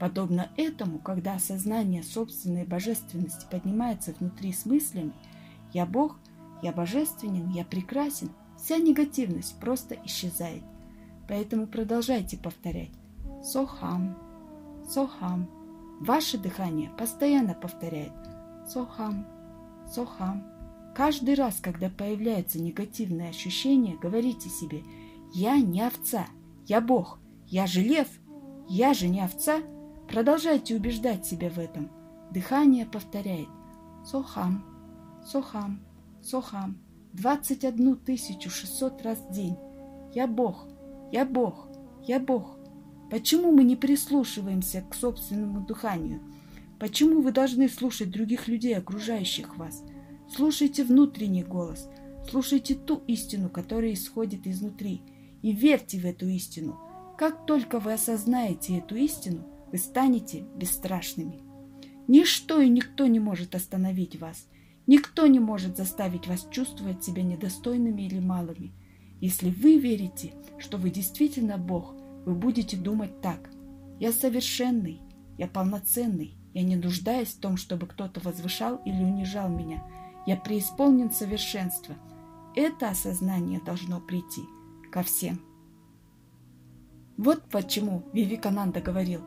Подобно 0.00 0.50
этому, 0.56 0.98
когда 0.98 1.34
осознание 1.34 2.02
собственной 2.02 2.64
божественности 2.66 3.46
поднимается 3.48 4.14
внутри 4.18 4.52
с 4.52 4.66
мыслями 4.66 5.12
«Я 5.72 5.86
Бог», 5.86 6.18
«Я 6.60 6.72
божественен», 6.72 7.50
«Я 7.50 7.64
прекрасен», 7.64 8.30
вся 8.56 8.78
негативность 8.78 9.58
просто 9.60 9.96
исчезает. 10.04 10.62
Поэтому 11.28 11.66
продолжайте 11.66 12.36
повторять. 12.36 12.90
«Сохам», 13.42 14.16
«Сохам». 14.88 15.48
Ваше 16.00 16.38
дыхание 16.38 16.90
постоянно 16.90 17.54
повторяет. 17.54 18.12
«Сохам», 18.66 19.26
«Сохам». 19.86 20.44
Каждый 20.94 21.34
раз, 21.34 21.58
когда 21.60 21.88
появляется 21.88 22.60
негативное 22.60 23.30
ощущение, 23.30 23.96
говорите 23.96 24.48
себе 24.48 24.82
«Я 25.32 25.56
не 25.56 25.80
овца, 25.80 26.26
я 26.66 26.80
Бог, 26.80 27.18
я 27.46 27.66
же 27.66 27.80
лев, 27.80 28.08
я 28.68 28.94
же 28.94 29.08
не 29.08 29.20
овца». 29.20 29.60
Продолжайте 30.08 30.76
убеждать 30.76 31.24
себя 31.24 31.48
в 31.48 31.58
этом. 31.58 31.90
Дыхание 32.30 32.84
повторяет. 32.84 33.48
«Сохам, 34.04 34.64
Сохам, 35.24 35.80
Сохам» 36.22 36.78
21 37.12 37.98
600 38.50 39.02
раз 39.02 39.18
в 39.18 39.32
день. 39.32 39.56
«Я 40.12 40.26
Бог, 40.26 40.66
я 41.12 41.24
Бог, 41.24 41.68
я 42.06 42.18
Бог». 42.18 42.58
Почему 43.12 43.52
мы 43.52 43.62
не 43.62 43.76
прислушиваемся 43.76 44.80
к 44.80 44.94
собственному 44.94 45.66
дыханию? 45.66 46.22
Почему 46.78 47.20
вы 47.20 47.30
должны 47.30 47.68
слушать 47.68 48.10
других 48.10 48.48
людей, 48.48 48.74
окружающих 48.74 49.58
вас? 49.58 49.84
Слушайте 50.34 50.82
внутренний 50.82 51.42
голос, 51.42 51.90
слушайте 52.26 52.74
ту 52.74 53.02
истину, 53.06 53.50
которая 53.50 53.92
исходит 53.92 54.46
изнутри, 54.46 55.02
и 55.42 55.52
верьте 55.52 55.98
в 55.98 56.06
эту 56.06 56.26
истину. 56.26 56.80
Как 57.18 57.44
только 57.44 57.80
вы 57.80 57.92
осознаете 57.92 58.78
эту 58.78 58.96
истину, 58.96 59.46
вы 59.70 59.76
станете 59.76 60.46
бесстрашными. 60.56 61.42
Ничто 62.08 62.62
и 62.62 62.70
никто 62.70 63.06
не 63.08 63.20
может 63.20 63.54
остановить 63.54 64.18
вас. 64.18 64.46
Никто 64.86 65.26
не 65.26 65.38
может 65.38 65.76
заставить 65.76 66.26
вас 66.26 66.48
чувствовать 66.50 67.04
себя 67.04 67.22
недостойными 67.22 68.00
или 68.00 68.20
малыми. 68.20 68.72
Если 69.22 69.50
вы 69.50 69.78
верите, 69.78 70.34
что 70.58 70.78
вы 70.78 70.90
действительно 70.90 71.56
Бог, 71.56 71.94
вы 72.26 72.34
будете 72.34 72.76
думать 72.76 73.20
так. 73.20 73.50
Я 74.00 74.10
совершенный, 74.10 75.00
я 75.38 75.46
полноценный, 75.46 76.34
я 76.54 76.62
не 76.64 76.74
нуждаюсь 76.74 77.28
в 77.28 77.38
том, 77.38 77.56
чтобы 77.56 77.86
кто-то 77.86 78.18
возвышал 78.18 78.80
или 78.84 79.00
унижал 79.00 79.48
меня. 79.48 79.86
Я 80.26 80.36
преисполнен 80.36 81.12
совершенства. 81.12 81.94
Это 82.56 82.88
осознание 82.88 83.60
должно 83.64 84.00
прийти 84.00 84.42
ко 84.90 85.04
всем. 85.04 85.40
Вот 87.16 87.44
почему 87.48 88.02
Вивикананда 88.12 88.80
говорил, 88.80 89.20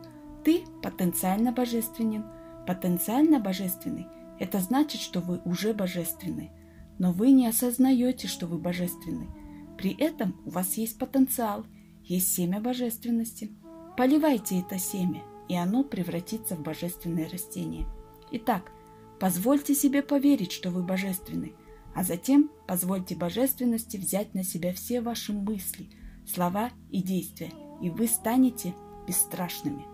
ты 0.43 0.65
потенциально 0.83 1.53
божественен. 1.53 2.25
Потенциально 2.67 3.39
божественный– 3.39 4.07
это 4.41 4.59
значит, 4.59 4.99
что 4.99 5.21
вы 5.21 5.39
уже 5.45 5.73
божественны, 5.73 6.51
но 6.99 7.13
вы 7.13 7.31
не 7.31 7.47
осознаете, 7.47 8.27
что 8.27 8.45
вы 8.45 8.57
божественны. 8.57 9.29
При 9.77 9.93
этом 9.93 10.35
у 10.45 10.49
вас 10.51 10.75
есть 10.75 10.97
потенциал, 10.97 11.65
есть 12.03 12.33
семя 12.33 12.59
божественности. 12.59 13.51
Поливайте 13.97 14.59
это 14.59 14.77
семя, 14.77 15.23
и 15.47 15.55
оно 15.55 15.83
превратится 15.83 16.55
в 16.55 16.61
божественное 16.61 17.29
растение. 17.29 17.87
Итак, 18.31 18.71
позвольте 19.19 19.75
себе 19.75 20.01
поверить, 20.01 20.51
что 20.51 20.69
вы 20.69 20.83
божественны, 20.83 21.53
а 21.93 22.03
затем 22.03 22.51
позвольте 22.67 23.15
божественности 23.15 23.97
взять 23.97 24.33
на 24.33 24.43
себя 24.43 24.73
все 24.73 25.01
ваши 25.01 25.33
мысли, 25.33 25.89
слова 26.27 26.71
и 26.89 27.01
действия, 27.01 27.51
и 27.81 27.89
вы 27.89 28.07
станете 28.07 28.73
бесстрашными. 29.07 29.85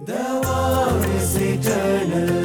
The 0.00 0.42
war 0.42 0.90
is 1.16 1.36
eternal, 1.36 2.44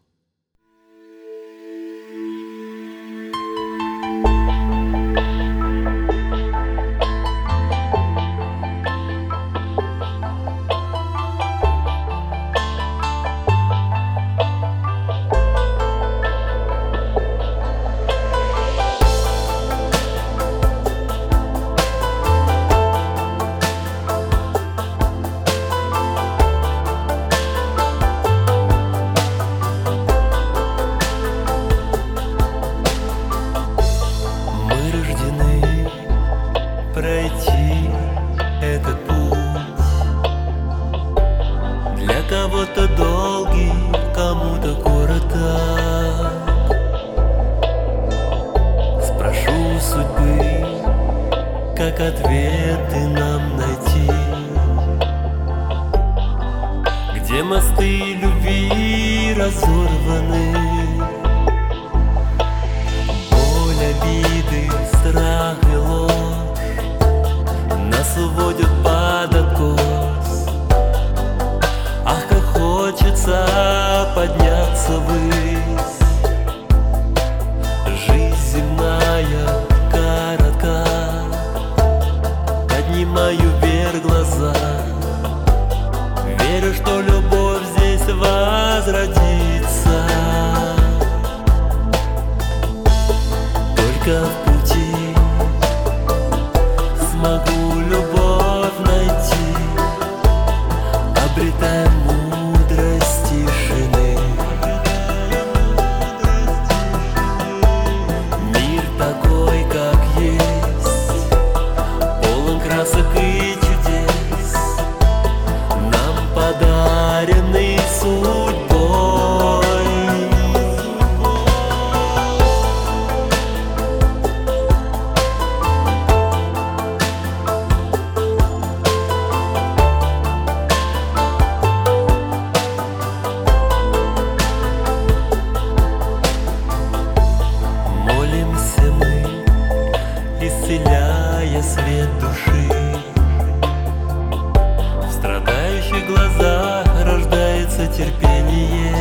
твоих 146.01 146.07
глазах 146.07 146.85
рождается 147.05 147.87
терпение 147.87 148.95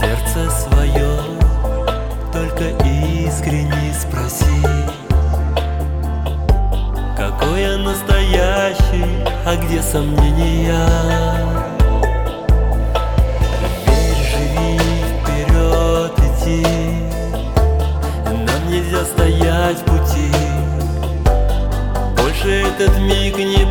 Сердце 0.00 0.50
свое 0.50 1.18
только 2.32 2.68
искренне 2.84 3.94
спроси 3.94 4.62
Какой 7.16 7.62
я 7.62 7.78
настоящий, 7.78 9.24
а 9.44 9.56
где 9.56 9.82
сомнения? 9.82 11.67
Этот 22.80 22.96
миг 22.98 23.36
не 23.36 23.67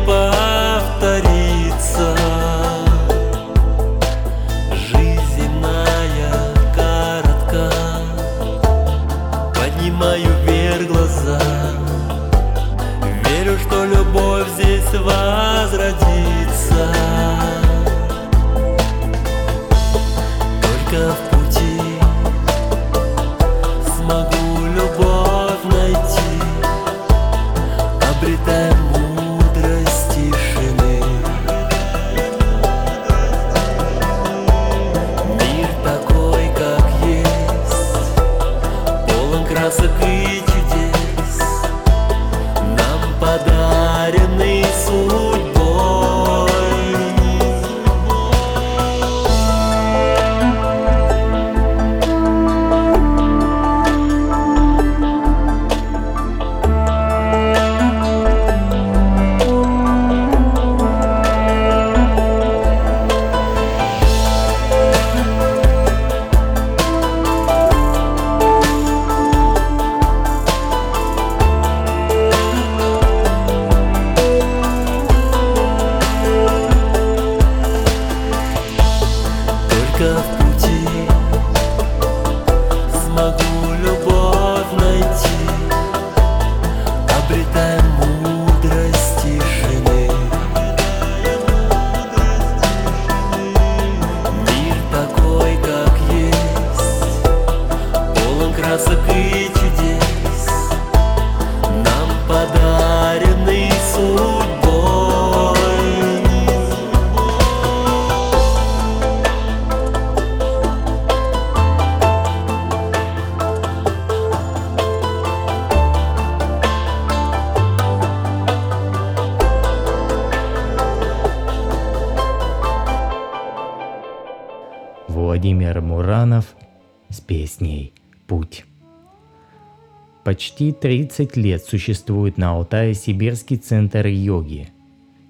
Почти 130.38 130.70
30 130.70 131.36
лет 131.36 131.64
существует 131.64 132.38
на 132.38 132.50
Алтае 132.50 132.94
Сибирский 132.94 133.56
центр 133.56 134.06
йоги. 134.06 134.68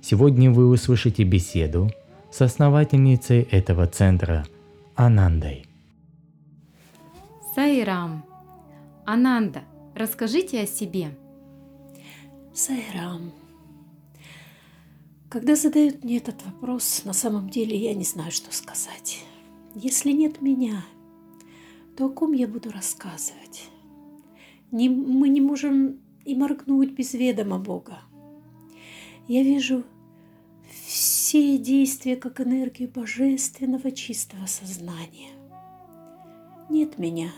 Сегодня 0.03 0.51
вы 0.51 0.69
услышите 0.69 1.23
беседу 1.25 1.91
с 2.31 2.43
основательницей 2.43 3.41
этого 3.45 3.87
центра 3.87 4.47
Анандой. 4.97 5.65
Сайрам. 7.55 8.23
Ананда, 9.07 9.63
расскажите 9.95 10.61
о 10.61 10.67
себе. 10.67 11.17
Сайрам. 12.53 13.33
Когда 15.31 15.57
задают 15.57 16.05
мне 16.05 16.19
этот 16.19 16.37
вопрос, 16.45 17.05
на 17.07 17.15
самом 17.15 17.49
деле 17.49 17.75
я 17.79 17.95
не 17.95 18.05
знаю, 18.05 18.31
что 18.31 18.55
сказать. 18.55 19.25
Если 19.75 20.13
нет 20.13 20.43
меня, 20.43 20.85
то 21.97 22.05
о 22.05 22.11
ком 22.11 22.35
я 22.35 22.47
буду 22.47 22.71
рассказывать? 22.71 23.71
Не- 24.71 24.89
мы 24.89 25.29
не 25.29 25.41
можем 25.41 26.01
и 26.25 26.35
моргнуть 26.35 26.93
без 26.93 27.14
ведома 27.14 27.59
Бога. 27.59 28.01
Я 29.27 29.43
вижу 29.43 29.85
все 30.87 31.59
действия 31.59 32.16
как 32.16 32.41
энергию 32.41 32.91
божественного 32.91 33.91
чистого 33.93 34.47
сознания. 34.47 35.31
Нет 36.71 36.99
меня, 36.99 37.31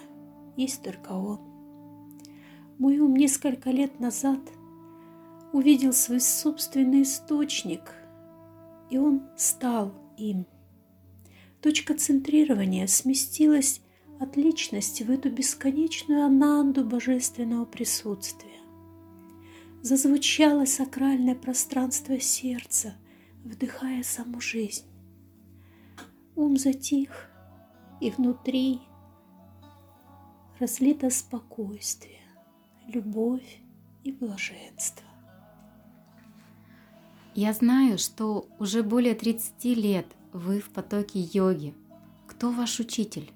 есть 0.56 0.82
только 0.82 1.12
Он. 1.12 1.40
Мой 2.78 2.98
ум 2.98 3.14
несколько 3.14 3.70
лет 3.70 4.00
назад 4.00 4.40
увидел 5.52 5.92
свой 5.92 6.20
собственный 6.20 7.02
источник, 7.02 7.94
и 8.90 8.98
он 8.98 9.22
стал 9.36 9.92
им. 10.16 10.46
Точка 11.60 11.94
центрирования 11.94 12.86
сместилась 12.86 13.82
от 14.20 14.36
личности 14.36 15.02
в 15.02 15.10
эту 15.10 15.30
бесконечную 15.30 16.26
ананду 16.26 16.84
божественного 16.84 17.64
присутствия. 17.64 18.60
Зазвучало 19.82 20.66
сакральное 20.66 21.34
пространство 21.34 22.20
сердца, 22.20 22.94
вдыхая 23.44 24.02
саму 24.02 24.40
жизнь. 24.42 24.84
Ум 26.36 26.58
затих, 26.58 27.30
и 28.00 28.10
внутри 28.10 28.80
разлито 30.58 31.08
спокойствие, 31.08 32.20
любовь 32.88 33.60
и 34.04 34.12
блаженство. 34.12 35.06
Я 37.34 37.54
знаю, 37.54 37.96
что 37.96 38.46
уже 38.58 38.82
более 38.82 39.14
30 39.14 39.64
лет 39.76 40.06
вы 40.34 40.60
в 40.60 40.68
потоке 40.68 41.20
йоги. 41.20 41.74
Кто 42.26 42.50
ваш 42.50 42.80
учитель? 42.80 43.30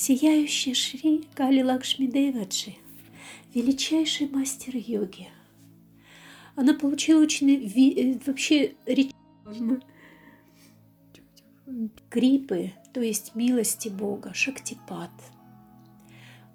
Сияющий 0.00 0.74
Шри 0.74 1.24
Кали 1.34 1.60
Лакшми 1.60 2.06
Деваджи, 2.06 2.76
величайший 3.52 4.28
мастер 4.28 4.76
йоги. 4.76 5.26
Она 6.54 6.74
получила 6.74 7.20
очень 7.20 7.50
э, 7.50 8.20
вообще 8.24 8.76
реч- 8.86 9.12
крипы, 12.08 12.74
то 12.94 13.00
есть 13.00 13.34
милости 13.34 13.88
Бога, 13.88 14.32
шактипат. 14.34 15.10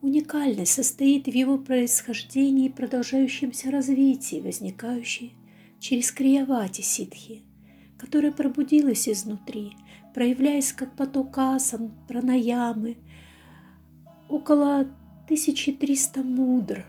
Уникальность 0.02 0.72
состоит 0.72 1.26
в 1.26 1.36
его 1.36 1.58
происхождении 1.58 2.68
и 2.68 2.74
продолжающемся 2.74 3.72
развитии, 3.72 4.40
возникающей 4.40 5.34
через 5.82 6.14
криявати 6.14 6.80
ситхи, 6.80 7.42
которая 7.98 8.32
пробудилась 8.32 9.10
изнутри, 9.10 9.76
проявляясь 10.14 10.72
как 10.72 10.96
поток 10.96 11.38
асан, 11.38 11.92
пранаямы, 12.08 12.96
около 14.30 14.80
1300 14.80 16.24
мудр. 16.24 16.86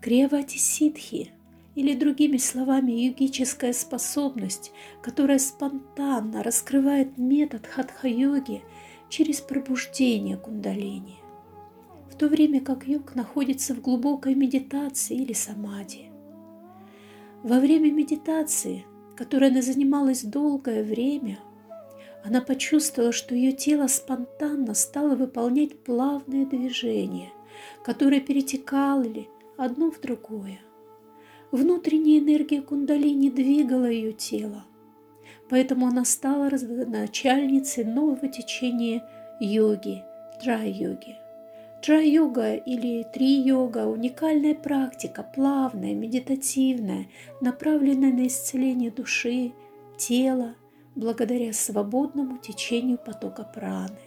Криявати 0.00 0.58
ситхи, 0.58 1.32
или 1.74 1.94
другими 1.94 2.36
словами 2.36 2.92
йогическая 2.92 3.72
способность, 3.72 4.72
которая 5.02 5.38
спонтанно 5.38 6.42
раскрывает 6.42 7.18
метод 7.18 7.66
хатха-йоги 7.66 8.62
через 9.08 9.40
пробуждение 9.40 10.36
кундалини, 10.36 11.16
в 12.10 12.16
то 12.16 12.28
время 12.28 12.60
как 12.60 12.86
йог 12.86 13.14
находится 13.14 13.74
в 13.74 13.80
глубокой 13.80 14.34
медитации 14.34 15.16
или 15.16 15.32
самади. 15.32 16.10
Во 17.42 17.58
время 17.58 17.90
медитации, 17.90 18.84
которой 19.16 19.50
она 19.50 19.62
занималась 19.62 20.22
долгое 20.22 20.84
время, 20.84 21.38
Она 22.24 22.40
почувствовала, 22.40 23.12
что 23.12 23.34
ее 23.34 23.52
тело 23.52 23.88
спонтанно 23.88 24.74
стало 24.74 25.16
выполнять 25.16 25.78
плавные 25.78 26.46
движения, 26.46 27.30
которые 27.84 28.20
перетекали 28.20 29.28
одно 29.56 29.90
в 29.90 30.00
другое. 30.00 30.60
Внутренняя 31.50 32.20
энергия 32.20 32.62
кундалини 32.62 33.30
двигала 33.30 33.90
ее 33.90 34.12
тело, 34.12 34.64
поэтому 35.50 35.86
она 35.88 36.04
стала 36.04 36.48
начальницей 36.86 37.84
нового 37.84 38.28
течения 38.28 39.06
йоги, 39.40 40.02
трай-йоги. 40.42 41.16
Трай-йога 41.82 42.54
или 42.54 43.02
три-йога– 43.12 43.86
уникальная 43.88 44.54
практика, 44.54 45.24
плавная, 45.24 45.94
медитативная, 45.94 47.08
направленная 47.40 48.12
на 48.12 48.28
исцеление 48.28 48.92
души, 48.92 49.52
тела, 49.98 50.54
благодаря 50.94 51.52
свободному 51.52 52.38
течению 52.38 52.98
потока 52.98 53.44
праны. 53.44 53.98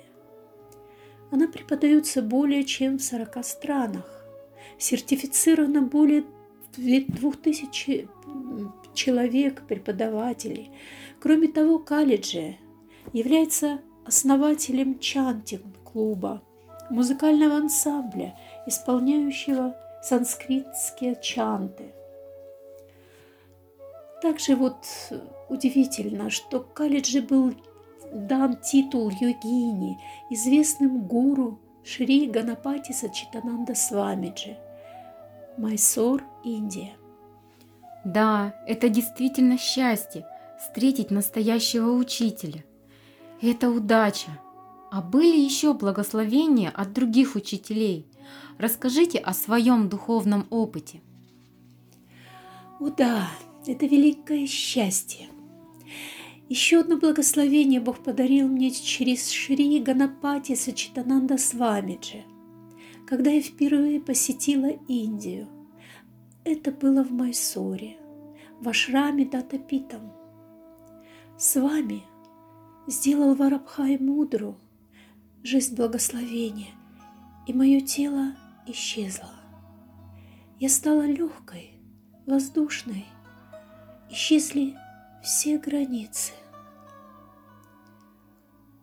Она 1.32 1.48
преподается 1.48 2.22
более 2.22 2.64
чем 2.64 2.98
в 2.98 3.04
40 3.04 3.44
странах, 3.46 4.26
сертифицирована 4.78 5.82
более 5.82 6.24
2000 6.78 8.08
человек, 8.94 9.64
преподавателей. 9.68 10.72
Кроме 11.20 11.48
того, 11.48 11.80
Калиджи 11.80 12.58
является 13.14 13.80
основателем 14.06 15.00
чантинг-клуба, 15.00 16.44
музыкального 16.90 17.56
ансамбля, 17.56 18.38
исполняющего 18.68 19.76
санскритские 20.04 21.20
чанты. 21.22 21.94
Также 24.26 24.56
вот 24.56 24.88
удивительно, 25.50 26.32
что 26.32 26.60
Калиджи 26.60 27.22
был 27.22 27.54
дан 28.12 28.56
титул 28.56 29.12
йогини 29.12 30.00
известным 30.32 31.04
гуру 31.06 31.60
Шри 31.84 32.28
Ганапати 32.28 32.92
Сачитананда 32.92 33.76
Свамиджи, 33.76 34.58
Майсор, 35.60 36.24
Индия. 36.44 36.96
Да, 38.04 38.56
это 38.66 38.90
действительно 38.90 39.60
счастье– 39.60 40.26
встретить 40.60 41.12
настоящего 41.12 41.92
учителя. 41.92 42.64
Это 43.44 43.70
удача. 43.70 44.32
А 44.92 45.04
были 45.04 45.38
еще 45.40 45.76
благословения 45.76 46.72
от 46.72 46.94
других 46.94 47.36
учителей? 47.36 48.08
Расскажите 48.58 49.20
о 49.20 49.36
своем 49.36 49.88
духовном 49.88 50.48
опыте. 50.50 51.02
О 52.80 52.90
да, 52.90 53.28
это 53.68 53.86
великое 53.86 54.48
счастье. 54.48 55.28
Еще 56.48 56.82
одно 56.82 56.98
благословение 56.98 57.80
Бог 57.80 58.04
подарил 58.04 58.48
мне 58.48 58.70
через 58.70 59.32
Шри 59.32 59.80
Ганапати 59.80 60.54
Сачитананда 60.54 61.38
Свамиджи, 61.38 62.24
когда 63.08 63.32
я 63.32 63.42
впервые 63.42 64.00
посетила 64.00 64.72
Индию. 64.88 65.48
Это 66.44 66.72
было 66.72 67.04
в 67.04 67.12
Майсоре, 67.12 67.98
в 68.62 68.70
ашраме 68.70 69.26
Датапитам. 69.26 70.14
С 71.38 71.60
вами 71.60 72.04
сделал 72.88 73.34
Варабхай 73.34 73.98
Мудру 73.98 74.58
жест 75.46 75.76
благословения, 75.76 76.74
и 77.48 77.54
мое 77.54 77.80
тело 77.82 78.36
исчезло. 78.68 79.34
Я 80.60 80.70
стала 80.70 81.06
легкой, 81.06 81.72
воздушной, 82.26 83.06
исчезли 84.16 84.78
все 85.22 85.58
границы. 85.58 86.32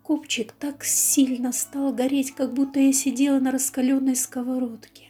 Копчик 0.03 0.53
так 0.53 0.85
сильно 0.85 1.53
стал 1.53 1.95
гореть, 1.95 2.33
как 2.33 2.53
будто 2.53 2.79
я 2.79 2.93
сидела 2.93 3.39
на 3.39 3.51
раскаленной 3.51 4.15
сковородке. 4.15 5.09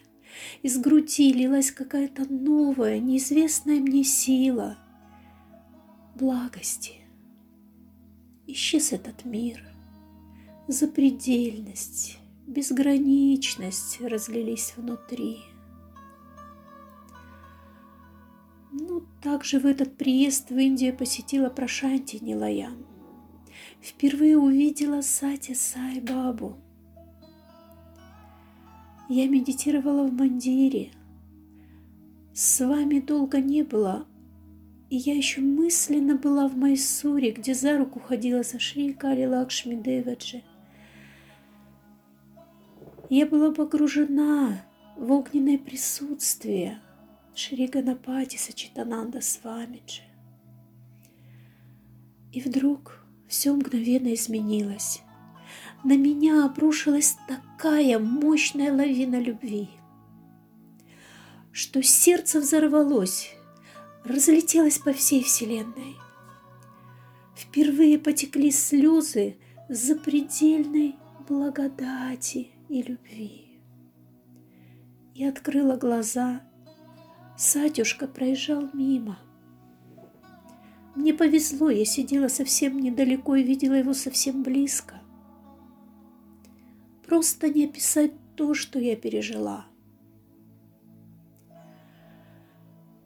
Из 0.62 0.78
груди 0.78 1.32
лилась 1.32 1.72
какая-то 1.72 2.24
новая, 2.32 3.00
неизвестная 3.00 3.80
мне 3.80 4.04
сила 4.04 4.78
благости. 6.14 7.00
Исчез 8.46 8.92
этот 8.92 9.24
мир. 9.24 9.60
Запредельность, 10.68 12.18
безграничность 12.46 14.00
разлились 14.00 14.74
внутри. 14.76 15.38
Ну, 18.72 19.02
также 19.20 19.58
в 19.60 19.66
этот 19.66 19.98
приезд 19.98 20.50
в 20.50 20.56
Индию 20.56 20.96
посетила 20.96 21.50
Прошанти 21.50 22.18
Нилаян. 22.24 22.86
Впервые 23.82 24.38
увидела 24.38 25.02
Сати 25.02 25.54
Сай 25.54 26.00
Бабу. 26.00 26.56
Я 29.10 29.28
медитировала 29.28 30.04
в 30.06 30.12
Мандире. 30.14 30.90
Саммит 32.32 33.00
долго 33.00 33.40
не 33.42 33.62
было, 33.62 34.06
и 34.88 34.96
я 34.96 35.14
еще 35.14 35.42
мысленно 35.42 36.16
была 36.16 36.48
в 36.48 36.56
Майсуре, 36.56 37.32
где 37.32 37.52
за 37.52 37.76
руку 37.76 38.00
ходила 38.00 38.42
со 38.42 38.58
Шри 38.58 38.94
Кали 38.94 39.26
Лакшми 39.26 39.74
Деваджи. 39.74 40.42
Я 43.10 43.26
была 43.26 43.52
погружена 43.52 44.64
в 44.96 45.12
огненное 45.12 45.58
присутствие– 45.58 46.80
Шри 47.34 47.66
Ганапати 47.66 48.36
Сачитананда 48.36 49.22
Свамиджи. 49.22 50.02
И 52.30 52.40
вдруг 52.42 52.98
все 53.26 53.52
мгновенно 53.52 54.12
изменилось. 54.12 55.00
На 55.82 55.96
меня 55.96 56.44
обрушилась 56.44 57.16
такая 57.26 57.98
мощная 57.98 58.70
лавина 58.70 59.18
любви, 59.18 59.68
что 61.52 61.82
сердце 61.82 62.38
взорвалось, 62.40 63.34
разлетелось 64.04 64.78
по 64.78 64.92
всей 64.92 65.22
вселенной. 65.22 65.96
Впервые 67.34 67.98
потекли 67.98 68.50
слезы 68.50 69.36
запредельной 69.70 70.96
благодати 71.26 72.50
и 72.68 72.82
любви. 72.82 73.58
И 75.14 75.24
открыла 75.24 75.76
глаза– 75.76 76.42
Сатюшка 77.44 78.06
проезжал 78.06 78.70
мимо. 78.72 79.18
Мне 80.94 81.12
повезло, 81.12 81.70
я 81.70 81.84
сидела 81.84 82.28
совсем 82.28 82.78
недалеко 82.78 83.34
и 83.34 83.42
видела 83.42 83.74
его 83.74 83.94
совсем 83.94 84.44
близко. 84.44 85.02
Просто 87.04 87.48
не 87.48 87.64
описать 87.64 88.12
то, 88.36 88.54
что 88.54 88.78
я 88.78 88.94
пережила. 88.94 89.66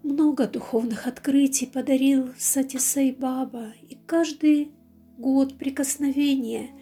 Много 0.02 0.46
духовных 0.46 1.06
открытий 1.06 1.64
подарил 1.64 2.28
Сатисай 2.36 3.12
Баба, 3.12 3.72
и 3.88 3.96
каждый 4.04 4.70
год 5.16 5.56
прикосновения 5.56 6.72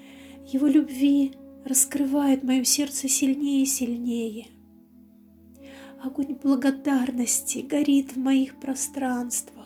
его 0.44 0.66
любви 0.66 1.36
раскрывает 1.64 2.42
мое 2.42 2.64
сердце 2.64 3.08
сильнее 3.08 3.62
и 3.62 3.66
сильнее. 3.66 4.48
Огонь 6.04 6.34
благодарности 6.34 7.60
горит 7.60 8.12
в 8.12 8.18
моих 8.18 8.56
пространствах. 8.56 9.64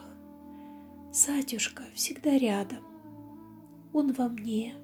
Сатюшка 1.13 1.83
всегда 1.95 2.39
рядом. 2.39 2.79
Он 3.93 4.13
во 4.13 4.29
мне. 4.29 4.77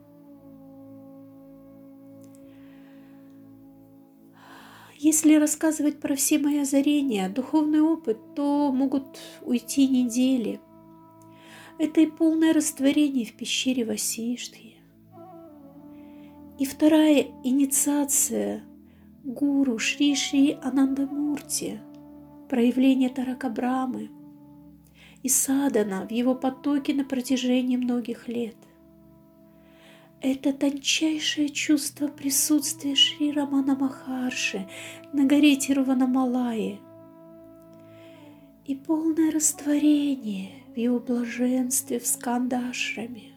Если 4.99 5.37
рассказывать 5.37 6.01
про 6.01 6.17
все 6.17 6.41
мои 6.41 6.59
озарения, 6.59 7.29
духовный 7.29 7.83
опыт, 7.83 8.19
то 8.35 8.73
могут 8.73 9.21
уйти 9.43 9.87
недели. 9.87 10.61
Это 11.79 12.01
и 12.01 12.07
полное 12.07 12.53
растворение 12.53 13.27
в 13.27 13.33
пещере 13.33 13.85
Васиштхи. 13.85 14.75
И 16.59 16.65
вторая 16.65 17.27
инициация 17.45 18.65
гуру 19.25 19.79
Шри 19.79 20.15
Шри 20.15 20.59
Анандамурти, 20.63 21.81
проявление 22.49 23.09
Таракабрамы 23.09 24.11
и 25.23 25.29
садана 25.31 26.07
в 26.07 26.13
его 26.13 26.35
потоке 26.35 26.93
на 26.93 27.05
протяжении 27.05 27.79
многих 27.79 28.29
лет. 28.29 28.57
Это 30.21 30.53
тончайшее 30.53 31.49
чувство 31.49 32.09
присутствия 32.09 32.95
Шри 32.95 33.33
Рамана 33.33 33.75
Махарши 33.75 34.69
на 35.15 35.25
горе 35.25 35.57
Тируванамалае 35.57 36.79
и 38.67 38.75
полное 38.75 39.31
растворение 39.31 40.51
в 40.75 40.79
его 40.79 40.99
блаженстве 40.99 41.99
в 41.99 42.07
Скандашраме. 42.07 43.34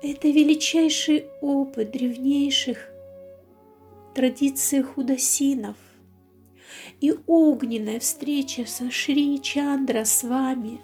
Это 0.00 0.28
величайший 0.28 1.26
опыт 1.40 1.90
древнейших 1.90 2.88
традиций 4.14 4.82
худосинов 4.82 5.76
и 7.00 7.14
огненная 7.26 7.98
встреча 7.98 8.64
со 8.64 8.92
Шри 8.92 9.40
Чандра 9.42 10.04
с 10.04 10.22
вами 10.22 10.80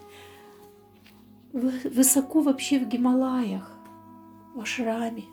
вы- 1.52 1.90
высоко 1.90 2.40
вообще 2.40 2.80
в 2.80 2.88
Гималаях, 2.88 3.70
в 4.54 4.60
Ашраме. 4.60 5.24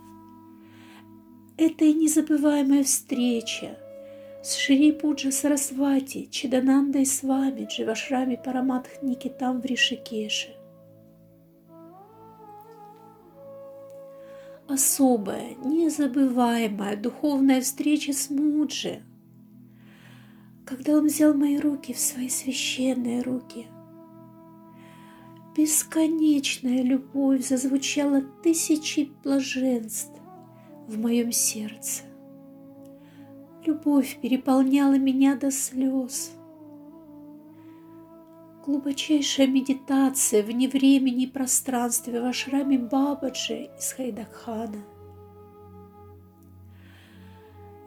Это 1.57 1.83
и 1.83 1.93
незабываемая 1.93 2.83
встреча 2.83 3.79
с 4.43 4.57
Шри 4.57 4.91
Пуджа 4.91 5.31
Сарасвати, 5.31 6.27
Чиданандой 6.29 7.07
Свамиджи 7.07 7.85
в 7.85 7.89
Ашраме 7.89 8.37
Параматх 8.37 9.01
Никитам 9.01 9.59
в 9.59 9.65
Ришикеше. 9.65 10.60
Особая, 14.71 15.55
незабываемая 15.63 16.95
духовная 16.95 17.61
встреча 17.61 18.13
с 18.13 18.29
Муджи, 18.29 19.01
когда 20.65 20.93
он 20.93 21.07
взял 21.07 21.33
мои 21.33 21.57
руки 21.57 21.93
в 21.93 21.99
свои 21.99 22.29
священные 22.29 23.21
руки– 23.21 23.67
Бесконечная 25.55 26.81
любовь 26.81 27.45
зазвучала 27.45 28.21
тысячи 28.41 29.11
блаженств 29.21 30.17
в 30.87 30.97
моем 30.97 31.33
сердце. 31.33 32.03
Любовь 33.65 34.17
переполняла 34.21 34.97
меня 34.97 35.35
до 35.35 35.51
слез. 35.51 36.31
Глубочайшая 38.65 39.47
медитация 39.47 40.43
вне 40.43 40.67
времени 40.67 41.23
и 41.23 41.27
пространстве 41.27 42.21
в 42.21 42.25
ашраме 42.25 42.77
Бабаджи 42.77 43.69
из 43.77 43.91
Хайдакхана. 43.93 44.83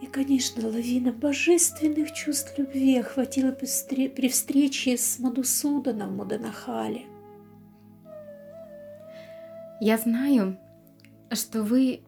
И, 0.03 0.07
конечно, 0.07 0.69
лавина 0.69 1.13
божественных 1.13 2.13
чувств 2.13 2.59
любви 2.59 2.99
охватила 2.99 3.53
при 3.53 4.29
встрече 4.29 4.97
с 4.97 5.19
Мадусуданом 5.19 6.11
в 6.11 6.17
Муданахале– 6.17 7.07
Я 9.81 9.99
знаю, 9.99 10.57
что 11.33 11.63
вы 11.63 12.01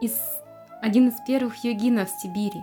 из, 0.00 0.16
один 0.82 1.08
из 1.08 1.14
первых 1.26 1.64
йогинов 1.64 2.08
в 2.08 2.20
Сибири, 2.20 2.62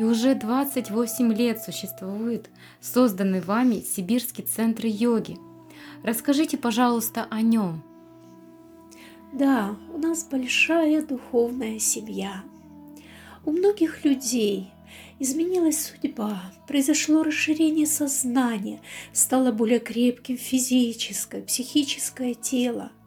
и 0.00 0.02
уже 0.02 0.34
28 0.34 1.30
лет 1.34 1.62
существует 1.62 2.48
созданный 2.80 3.42
вами 3.42 3.82
Сибирский 3.82 4.42
центр 4.42 4.86
йоги. 4.86 5.36
Расскажите, 6.02 6.56
пожалуйста, 6.56 7.26
о 7.30 7.42
нем. 7.42 7.82
Да, 9.34 9.76
у 9.92 9.98
нас 9.98 10.24
большая 10.24 11.04
духовная 11.04 11.78
семья. 11.78 12.44
У 13.44 13.52
многих 13.52 14.02
людей 14.02 14.70
изменилась 15.18 15.92
судьба, 15.92 16.44
произошло 16.66 17.22
расширение 17.22 17.86
сознания, 17.86 18.80
стало 19.12 19.52
более 19.52 19.80
крепким 19.80 20.38
физическое, 20.38 21.42
психическое 21.42 22.32
тело– 22.32 22.90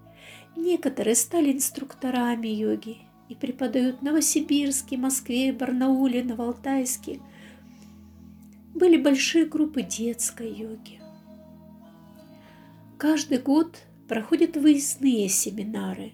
Некоторые 0.55 1.15
стали 1.15 1.51
инструкторами 1.51 2.47
йоги 2.47 2.97
и 3.33 3.35
преподают 3.35 3.99
в 3.99 4.01
Новосибирске, 4.03 4.95
Москве, 4.95 5.51
Барнауле, 5.51 6.23
Новоалтайске. 6.23 7.19
Были 8.75 8.97
большие 9.01 9.45
группы 9.45 9.81
детской 9.81 10.51
йоги. 10.51 11.01
Каждый 12.99 13.39
год 13.39 13.79
проходят 14.07 14.55
выездные 14.55 15.27
семинары 15.29 16.13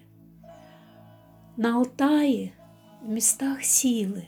на 1.58 1.76
Алтае, 1.76 2.54
в 3.02 3.08
местах 3.08 3.62
силы. 3.62 4.26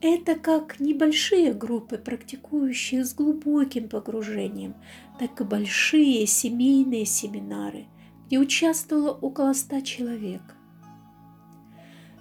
Это 0.00 0.36
как 0.36 0.80
небольшие 0.80 1.52
группы, 1.52 1.98
практикующие 1.98 3.04
с 3.04 3.14
глубоким 3.14 3.90
погружением, 3.90 4.74
так 5.18 5.38
и 5.40 5.44
большие 5.44 6.26
семейные 6.26 7.04
семинары– 7.04 7.84
и 8.32 8.38
участвовало 8.38 9.10
около 9.10 9.52
ста 9.52 9.82
человек. 9.82 10.40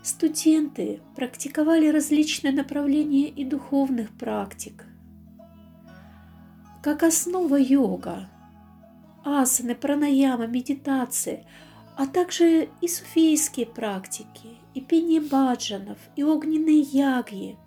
Студенты 0.03 1.01
практиковали 1.15 1.87
различные 1.87 2.51
направления 2.51 3.27
и 3.29 3.45
духовных 3.45 4.09
практик. 4.17 4.85
Как 6.81 7.03
основа 7.03 7.57
йога, 7.57 8.29
асаны, 9.23 9.75
пранаяма, 9.75 10.47
медитация, 10.47 11.45
а 11.95 12.07
также 12.07 12.69
и 12.81 12.87
суфийские 12.87 13.67
практики, 13.67 14.57
и 14.73 14.81
пение 14.81 15.21
баджанов, 15.21 15.99
и 16.15 16.23
огненные 16.23 16.79
ягьи. 16.79 17.57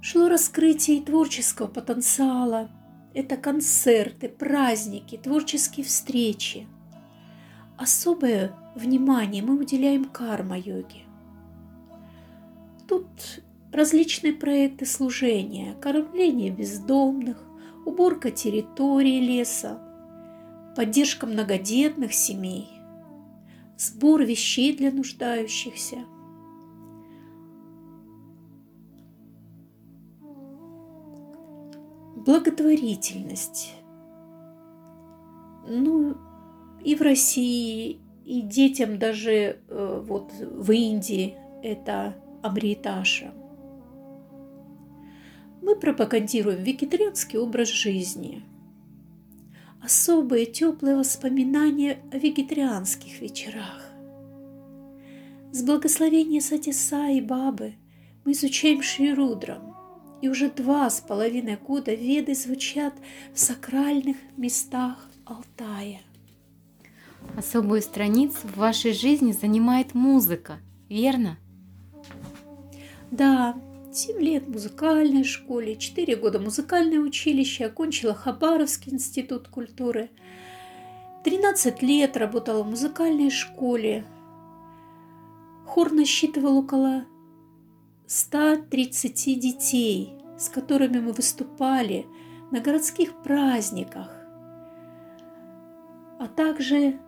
Шло 0.00 0.28
раскрытие 0.28 1.02
творческого 1.02 1.66
потенциала– 1.66 2.70
это 3.16 3.38
концерты, 3.38 4.28
праздники, 4.28 5.16
творческие 5.16 5.86
встречи. 5.86 6.68
Особое 7.78 8.54
внимание 8.74 9.42
мы 9.42 9.58
уделяем 9.58 10.06
карма-йоге. 10.06 11.02
Тут 12.88 13.06
различные 13.72 14.32
проекты 14.32 14.86
служения, 14.86 15.74
кормление 15.80 16.50
бездомных, 16.50 17.42
уборка 17.84 18.30
территории 18.30 19.20
леса, 19.20 19.78
поддержка 20.76 21.26
многодетных 21.26 22.14
семей, 22.14 22.68
сбор 23.76 24.22
вещей 24.22 24.76
для 24.76 24.90
нуждающихся– 24.90 26.04
благотворительность. 32.26 33.74
Ну, 35.68 36.16
и 36.86 36.94
в 36.94 37.02
России, 37.02 37.98
и 38.24 38.42
детям 38.42 38.96
даже 39.00 39.58
э, 39.68 40.02
вот 40.06 40.32
в 40.40 40.70
Индии 40.70 41.34
это 41.60 42.14
Амриташа. 42.44 43.34
Мы 45.62 45.74
пропагандируем 45.74 46.62
вегетарианский 46.62 47.40
образ 47.40 47.70
жизни. 47.70 48.44
Особые 49.82 50.46
теплые 50.46 50.96
воспоминания 50.96 51.98
о 52.12 52.18
вегетарианских 52.18 53.20
вечерах. 53.20 53.82
С 55.50 55.64
благословения 55.64 56.40
Сатиса 56.40 57.08
и 57.08 57.20
Бабы 57.20 57.74
мы 58.24 58.30
изучаем 58.30 58.80
Шрирудрам, 58.80 59.76
и 60.22 60.28
уже 60.28 60.50
два 60.50 60.88
с 60.88 61.00
половиной 61.00 61.56
года 61.56 61.92
веды 61.92 62.36
звучат 62.36 62.94
в 63.34 63.40
сакральных 63.40 64.18
местах 64.36 65.10
Алтая. 65.24 66.05
Особую 67.36 67.82
страницу 67.82 68.38
в 68.44 68.56
вашей 68.56 68.94
жизни 68.94 69.32
занимает 69.32 69.92
музыка, 69.92 70.58
верно? 70.88 71.36
Да, 73.10 73.54
7 73.92 74.18
лет 74.20 74.44
в 74.44 74.52
музыкальной 74.52 75.22
школе, 75.22 75.76
4 75.76 76.16
года 76.16 76.40
музыкальное 76.40 76.98
училище, 76.98 77.66
окончила 77.66 78.14
Хабаровский 78.14 78.94
институт 78.94 79.48
культуры. 79.48 80.10
13 81.24 81.82
лет 81.82 82.16
работала 82.16 82.62
в 82.62 82.70
музыкальной 82.70 83.30
школе. 83.30 84.06
Хор 85.66 85.92
насчитывал 85.92 86.56
около 86.56 87.04
130 88.06 89.38
детей, 89.38 90.14
с 90.38 90.48
которыми 90.48 91.00
мы 91.00 91.12
выступали 91.12 92.06
на 92.50 92.60
городских 92.60 93.22
праздниках, 93.22 94.10
а 96.18 96.28
также 96.28 96.98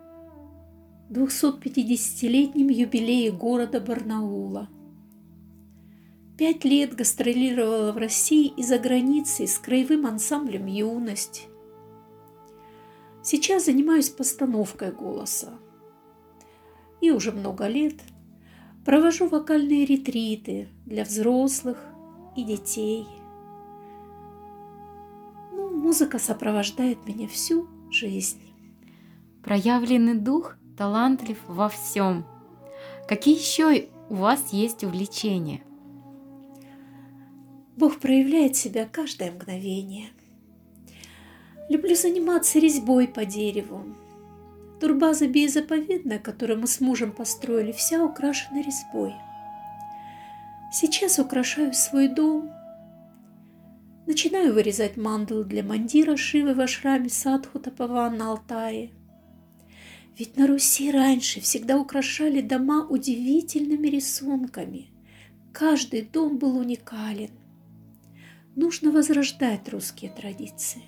250-летнем 1.09 2.69
юбилее 2.69 3.31
города 3.31 3.79
Барнаула. 3.79 4.69
Пять 6.37 6.63
лет 6.63 6.95
гастролировала 6.95 7.91
в 7.91 7.97
России 7.97 8.47
и 8.47 8.63
за 8.63 8.79
границей 8.79 9.47
с 9.47 9.57
краевым 9.57 10.05
ансамблем 10.05 10.65
«Юность». 10.67 11.47
Сейчас 13.21 13.65
занимаюсь 13.65 14.09
постановкой 14.09 14.91
голоса. 14.91 15.53
И 17.01 17.11
уже 17.11 17.31
много 17.31 17.67
лет– 17.67 17.95
Провожу 18.89 19.27
вокальные 19.27 19.85
ретриты 19.85 20.69
для 20.85 21.03
взрослых 21.03 21.77
и 22.35 22.43
детей. 22.43 23.05
Ну, 25.51 25.69
музыка 25.69 26.17
сопровождает 26.17 27.05
меня 27.05 27.27
всю 27.27 27.67
жизнь. 27.91 28.41
Проявленный 29.43 30.15
дух 30.15 30.55
талантлив 30.79 31.37
во 31.45 31.67
всем. 31.67 32.25
Какие 33.05 33.35
еще 33.37 33.89
у 34.09 34.15
вас 34.15 34.53
есть 34.53 34.85
увлечения? 34.85 35.61
Бог 37.75 37.99
проявляет 37.99 38.55
себя 38.55 38.87
каждое 38.89 39.31
мгновение. 39.31 40.07
Люблю 41.67 41.95
заниматься 41.95 42.59
резьбой 42.59 43.09
по 43.09 43.25
дереву, 43.25 43.83
Турбаза 44.79 45.27
биозаповедная, 45.27 46.19
которую 46.19 46.61
мы 46.61 46.67
с 46.67 46.79
мужем 46.79 47.11
построили, 47.11 47.73
вся 47.73 48.01
украшена 48.01 48.61
резьбой. 48.61 49.13
Сейчас 50.71 51.19
украшаю 51.19 51.73
свой 51.73 52.07
дом. 52.07 52.49
Начинаю 54.07 54.53
вырезать 54.53 54.95
мандалу 54.95 55.43
для 55.43 55.61
мандира 55.61 56.15
Шивы 56.15 56.53
в 56.53 56.61
ашраме 56.61 57.09
Садху 57.09 57.59
Тапаван 57.59 58.15
на 58.17 58.31
Алтае. 58.31 58.91
Ведь 60.19 60.35
на 60.35 60.47
Руси 60.47 60.91
раньше 60.91 61.39
всегда 61.39 61.79
украшали 61.79 62.41
дома 62.41 62.85
удивительными 62.85 63.87
рисунками. 63.87 64.89
Каждый 65.53 66.01
дом 66.01 66.37
был 66.37 66.57
уникален. 66.57 67.31
Нужно 68.53 68.91
возрождать 68.91 69.69
русские 69.69 70.11
традиции. 70.11 70.83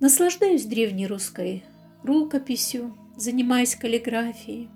Наслаждаюсь 0.00 0.64
древней 0.64 1.06
русской 1.06 1.62
рукописью, 2.02 2.96
занимаясь 3.16 3.76
каллиграфией. 3.76 4.68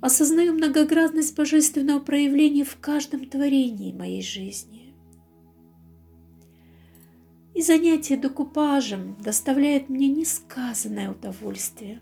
Осознаю 0.00 0.52
многоградность 0.52 1.34
божественного 1.34 1.98
проявления 1.98 2.62
в 2.62 2.76
каждом 2.76 3.26
творении 3.26 3.92
моей 3.92 4.22
жизни. 4.22 4.89
И 7.60 7.62
занятие 7.62 8.16
докупажем 8.16 9.18
доставляет 9.20 9.90
мне 9.90 10.08
несказанное 10.08 11.10
удовольствие. 11.10 12.00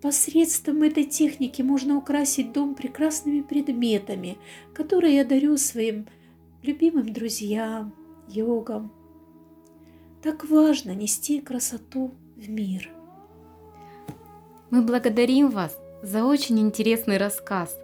Посредством 0.00 0.84
этой 0.84 1.02
техники 1.02 1.60
можно 1.60 1.96
украсить 1.96 2.52
дом 2.52 2.76
прекрасными 2.76 3.40
предметами, 3.40 4.38
которые 4.74 5.16
я 5.16 5.24
дарю 5.24 5.56
своим 5.56 6.06
любимым 6.62 7.12
друзьям, 7.12 7.92
йогам. 8.28 8.92
Так 10.22 10.48
важно 10.48 10.94
нести 10.94 11.40
красоту 11.40 12.14
в 12.36 12.48
мир. 12.48 12.92
Мы 14.70 14.82
благодарим 14.82 15.50
вас 15.50 15.76
за 16.00 16.24
очень 16.24 16.60
интересный 16.60 17.16
рассказ. 17.16 17.76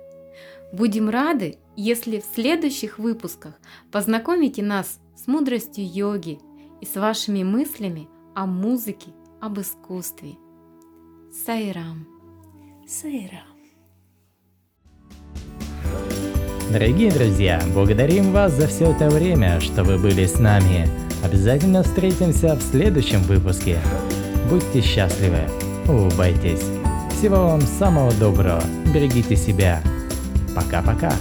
Будем 0.72 1.11
рады, 1.11 1.59
если 1.74 2.20
в 2.20 2.26
следующих 2.32 3.00
выпусках 3.00 3.59
познакомите 3.90 4.62
нас 4.62 5.00
с 5.25 5.27
мудростью 5.27 5.87
йоги 5.91 6.39
и 6.83 6.87
с 6.87 6.97
вашими 6.97 7.43
мыслями 7.43 8.09
о 8.35 8.45
музыке, 8.45 9.11
об 9.41 9.59
искусстве. 9.59 10.35
Сайрам. 11.47 12.07
Сайрам. 12.87 13.47
Дорогие 16.70 17.11
друзья, 17.11 17.62
благодарим 17.72 18.33
вас 18.33 18.53
за 18.53 18.66
все 18.66 18.91
это 18.91 19.09
время, 19.09 19.61
что 19.61 19.83
вы 19.83 19.97
были 19.97 20.27
с 20.27 20.39
нами. 20.39 20.89
Обязательно 21.25 21.83
встретимся 21.83 22.57
в 22.57 22.61
следующем 22.61 23.22
выпуске. 23.22 23.79
Будьте 24.51 24.83
счастливы, 24.83 25.49
улыбайтесь. 25.89 26.64
Всего 27.16 27.37
вам 27.37 27.62
самого 27.62 28.12
доброго, 28.14 28.62
берегите 28.93 29.37
себя. 29.37 29.83
Пока-пока. 30.55 31.14